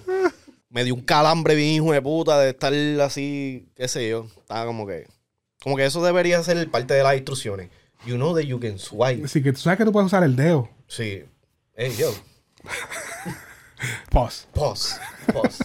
Me 0.68 0.84
dio 0.84 0.94
un 0.94 1.02
calambre 1.02 1.54
bien 1.54 1.70
hijo 1.74 1.92
de 1.92 2.00
puta 2.00 2.38
de 2.40 2.50
estar 2.50 2.72
así, 3.02 3.68
qué 3.74 3.88
sé 3.88 4.08
yo. 4.08 4.26
Estaba 4.38 4.64
como 4.64 4.86
que, 4.86 5.06
como 5.62 5.76
que 5.76 5.84
eso 5.84 6.02
debería 6.02 6.42
ser 6.42 6.70
parte 6.70 6.94
de 6.94 7.02
las 7.02 7.14
instrucciones. 7.14 7.70
You 8.06 8.16
know 8.16 8.34
that 8.34 8.42
you 8.42 8.58
can 8.58 8.78
swipe. 8.78 9.24
Así 9.24 9.42
que 9.42 9.52
tú 9.52 9.60
sabes 9.60 9.78
que 9.78 9.84
tú 9.84 9.92
puedes 9.92 10.06
usar 10.06 10.24
el 10.24 10.34
dedo. 10.34 10.68
Sí. 10.88 11.24
Hey, 11.74 11.94
yo. 11.98 12.12
Pause. 14.10 14.46
Pause. 14.52 15.00
Pause. 15.32 15.64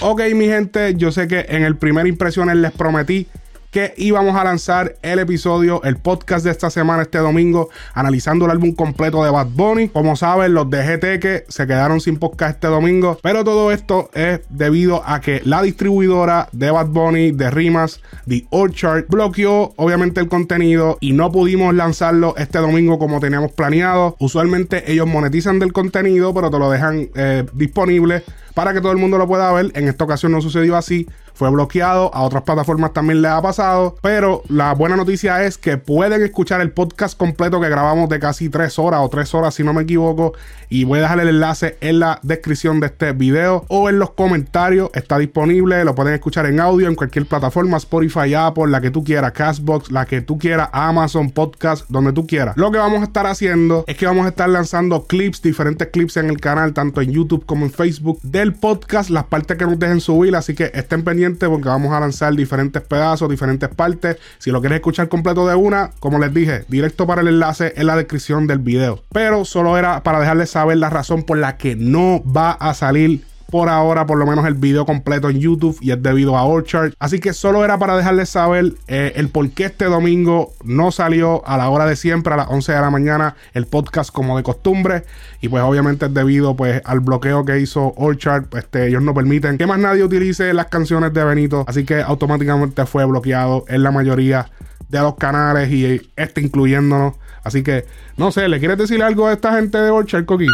Ok, 0.00 0.20
mi 0.34 0.46
gente, 0.46 0.94
yo 0.96 1.12
sé 1.12 1.28
que 1.28 1.46
en 1.48 1.62
el 1.62 1.76
primer 1.76 2.06
impresiones 2.06 2.56
les 2.56 2.72
prometí 2.72 3.28
que 3.72 3.94
íbamos 3.96 4.36
a 4.36 4.44
lanzar 4.44 4.96
el 5.00 5.18
episodio, 5.18 5.82
el 5.82 5.96
podcast 5.96 6.44
de 6.44 6.50
esta 6.50 6.68
semana, 6.68 7.02
este 7.02 7.16
domingo, 7.18 7.70
analizando 7.94 8.44
el 8.44 8.50
álbum 8.50 8.74
completo 8.74 9.24
de 9.24 9.30
Bad 9.30 9.48
Bunny. 9.48 9.88
Como 9.88 10.14
saben, 10.14 10.52
los 10.52 10.68
de 10.68 10.82
GT 10.84 11.18
que 11.18 11.44
se 11.48 11.66
quedaron 11.66 11.98
sin 12.00 12.18
podcast 12.18 12.56
este 12.56 12.66
domingo, 12.66 13.18
pero 13.22 13.44
todo 13.44 13.72
esto 13.72 14.10
es 14.12 14.40
debido 14.50 15.02
a 15.06 15.22
que 15.22 15.40
la 15.44 15.62
distribuidora 15.62 16.50
de 16.52 16.70
Bad 16.70 16.88
Bunny, 16.88 17.32
de 17.32 17.50
Rimas, 17.50 18.02
The 18.28 18.46
Orchard, 18.50 19.06
bloqueó 19.08 19.72
obviamente 19.76 20.20
el 20.20 20.28
contenido 20.28 20.98
y 21.00 21.14
no 21.14 21.32
pudimos 21.32 21.74
lanzarlo 21.74 22.34
este 22.36 22.58
domingo 22.58 22.98
como 22.98 23.20
teníamos 23.20 23.52
planeado. 23.52 24.16
Usualmente 24.18 24.92
ellos 24.92 25.06
monetizan 25.06 25.58
del 25.58 25.72
contenido, 25.72 26.34
pero 26.34 26.50
te 26.50 26.58
lo 26.58 26.70
dejan 26.70 27.08
eh, 27.14 27.46
disponible 27.54 28.22
para 28.52 28.74
que 28.74 28.82
todo 28.82 28.92
el 28.92 28.98
mundo 28.98 29.16
lo 29.16 29.26
pueda 29.26 29.50
ver. 29.52 29.72
En 29.74 29.88
esta 29.88 30.04
ocasión 30.04 30.32
no 30.32 30.42
sucedió 30.42 30.76
así. 30.76 31.06
Fue 31.34 31.50
bloqueado. 31.50 32.14
A 32.14 32.22
otras 32.22 32.42
plataformas 32.42 32.92
también 32.92 33.22
le 33.22 33.28
ha 33.28 33.40
pasado. 33.40 33.96
Pero 34.02 34.42
la 34.48 34.74
buena 34.74 34.96
noticia 34.96 35.44
es 35.44 35.58
que 35.58 35.76
pueden 35.78 36.22
escuchar 36.22 36.60
el 36.60 36.70
podcast 36.70 37.16
completo 37.16 37.60
que 37.60 37.68
grabamos 37.68 38.08
de 38.08 38.18
casi 38.18 38.48
tres 38.48 38.78
horas 38.78 39.00
o 39.02 39.08
tres 39.08 39.34
horas, 39.34 39.54
si 39.54 39.64
no 39.64 39.72
me 39.72 39.82
equivoco. 39.82 40.32
Y 40.68 40.84
voy 40.84 40.98
a 40.98 41.02
dejar 41.02 41.20
el 41.20 41.28
enlace 41.28 41.76
en 41.80 42.00
la 42.00 42.18
descripción 42.22 42.80
de 42.80 42.86
este 42.86 43.12
video 43.12 43.64
o 43.68 43.88
en 43.88 43.98
los 43.98 44.10
comentarios. 44.10 44.90
Está 44.94 45.18
disponible. 45.18 45.84
Lo 45.84 45.94
pueden 45.94 46.14
escuchar 46.14 46.46
en 46.46 46.60
audio 46.60 46.88
en 46.88 46.94
cualquier 46.94 47.26
plataforma: 47.26 47.76
Spotify, 47.76 48.34
Apple, 48.34 48.68
la 48.68 48.80
que 48.80 48.90
tú 48.90 49.04
quieras, 49.04 49.32
Castbox, 49.32 49.90
la 49.90 50.06
que 50.06 50.20
tú 50.20 50.38
quieras, 50.38 50.68
Amazon 50.72 51.30
Podcast, 51.30 51.86
donde 51.88 52.12
tú 52.12 52.26
quieras. 52.26 52.56
Lo 52.56 52.70
que 52.70 52.78
vamos 52.78 53.00
a 53.00 53.04
estar 53.04 53.26
haciendo 53.26 53.84
es 53.86 53.96
que 53.96 54.06
vamos 54.06 54.26
a 54.26 54.30
estar 54.30 54.48
lanzando 54.48 55.04
clips, 55.06 55.42
diferentes 55.42 55.88
clips 55.88 56.16
en 56.16 56.30
el 56.30 56.40
canal, 56.40 56.72
tanto 56.72 57.00
en 57.00 57.12
YouTube 57.12 57.44
como 57.46 57.66
en 57.66 57.72
Facebook, 57.72 58.20
del 58.22 58.54
podcast, 58.54 59.10
las 59.10 59.24
partes 59.24 59.56
que 59.56 59.64
nos 59.64 59.78
dejen 59.78 60.00
subir. 60.00 60.34
Así 60.36 60.54
que 60.54 60.70
estén 60.74 61.04
pendientes 61.04 61.21
porque 61.30 61.68
vamos 61.68 61.92
a 61.92 62.00
lanzar 62.00 62.34
diferentes 62.34 62.82
pedazos, 62.82 63.28
diferentes 63.28 63.68
partes. 63.68 64.16
Si 64.38 64.50
lo 64.50 64.60
quieres 64.60 64.76
escuchar 64.76 65.08
completo 65.08 65.46
de 65.46 65.54
una, 65.54 65.90
como 66.00 66.18
les 66.18 66.32
dije, 66.34 66.64
directo 66.68 67.06
para 67.06 67.22
el 67.22 67.28
enlace 67.28 67.72
en 67.76 67.86
la 67.86 67.96
descripción 67.96 68.46
del 68.46 68.58
video. 68.58 69.02
Pero 69.12 69.44
solo 69.44 69.78
era 69.78 70.02
para 70.02 70.20
dejarles 70.20 70.50
saber 70.50 70.78
la 70.78 70.90
razón 70.90 71.22
por 71.22 71.38
la 71.38 71.56
que 71.56 71.76
no 71.76 72.22
va 72.24 72.52
a 72.52 72.74
salir 72.74 73.24
por 73.52 73.68
ahora, 73.68 74.06
por 74.06 74.16
lo 74.16 74.24
menos 74.24 74.46
el 74.46 74.54
video 74.54 74.86
completo 74.86 75.28
en 75.28 75.38
YouTube 75.38 75.76
y 75.82 75.90
es 75.90 76.02
debido 76.02 76.38
a 76.38 76.44
Orchard. 76.44 76.94
Así 76.98 77.20
que 77.20 77.34
solo 77.34 77.66
era 77.66 77.78
para 77.78 77.98
dejarles 77.98 78.30
saber 78.30 78.72
eh, 78.88 79.12
el 79.16 79.28
por 79.28 79.50
qué 79.50 79.66
este 79.66 79.84
domingo 79.84 80.54
no 80.64 80.90
salió 80.90 81.46
a 81.46 81.58
la 81.58 81.68
hora 81.68 81.84
de 81.84 81.94
siempre, 81.94 82.32
a 82.32 82.38
las 82.38 82.48
11 82.48 82.72
de 82.72 82.80
la 82.80 82.88
mañana, 82.88 83.36
el 83.52 83.66
podcast 83.66 84.10
como 84.10 84.38
de 84.38 84.42
costumbre. 84.42 85.04
Y 85.42 85.50
pues 85.50 85.62
obviamente 85.62 86.06
es 86.06 86.14
debido 86.14 86.56
pues 86.56 86.80
al 86.86 87.00
bloqueo 87.00 87.44
que 87.44 87.60
hizo 87.60 87.92
Orchard. 87.98 88.46
Este, 88.56 88.88
ellos 88.88 89.02
no 89.02 89.12
permiten 89.12 89.58
que 89.58 89.66
más 89.66 89.78
nadie 89.78 90.02
utilice 90.02 90.54
las 90.54 90.68
canciones 90.68 91.12
de 91.12 91.22
Benito. 91.22 91.66
Así 91.68 91.84
que 91.84 92.00
automáticamente 92.00 92.86
fue 92.86 93.04
bloqueado 93.04 93.66
en 93.68 93.82
la 93.82 93.90
mayoría 93.90 94.48
de 94.88 95.00
los 95.00 95.16
canales 95.16 95.70
y 95.70 96.10
este 96.16 96.40
incluyéndonos. 96.40 97.16
Así 97.44 97.62
que, 97.62 97.84
no 98.16 98.32
sé, 98.32 98.48
¿le 98.48 98.58
quieres 98.60 98.78
decir 98.78 99.02
algo 99.02 99.26
a 99.26 99.34
esta 99.34 99.52
gente 99.56 99.76
de 99.76 99.90
Orchard, 99.90 100.24
Coqui? 100.24 100.46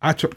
Hacho. 0.00 0.28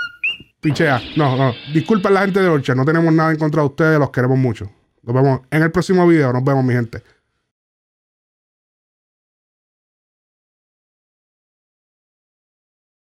Pichea. 0.62 1.02
No, 1.16 1.36
no. 1.38 1.54
Disculpen 1.74 2.14
la 2.14 2.22
gente 2.22 2.42
de 2.42 2.48
Orchard. 2.48 2.76
No 2.76 2.86
tenemos 2.86 3.14
nada 3.14 3.32
en 3.32 3.38
contra 3.38 3.62
de 3.62 3.68
ustedes. 3.68 4.00
Los 4.00 4.10
queremos 4.10 4.38
mucho. 4.38 4.70
Nos 5.04 5.16
vemos 5.16 5.42
en 5.50 5.64
el 5.64 5.72
próximo 5.72 6.06
video. 6.08 6.34
Nos 6.34 6.44
vemos, 6.44 6.64
mi 6.64 6.74
gente. 6.74 7.02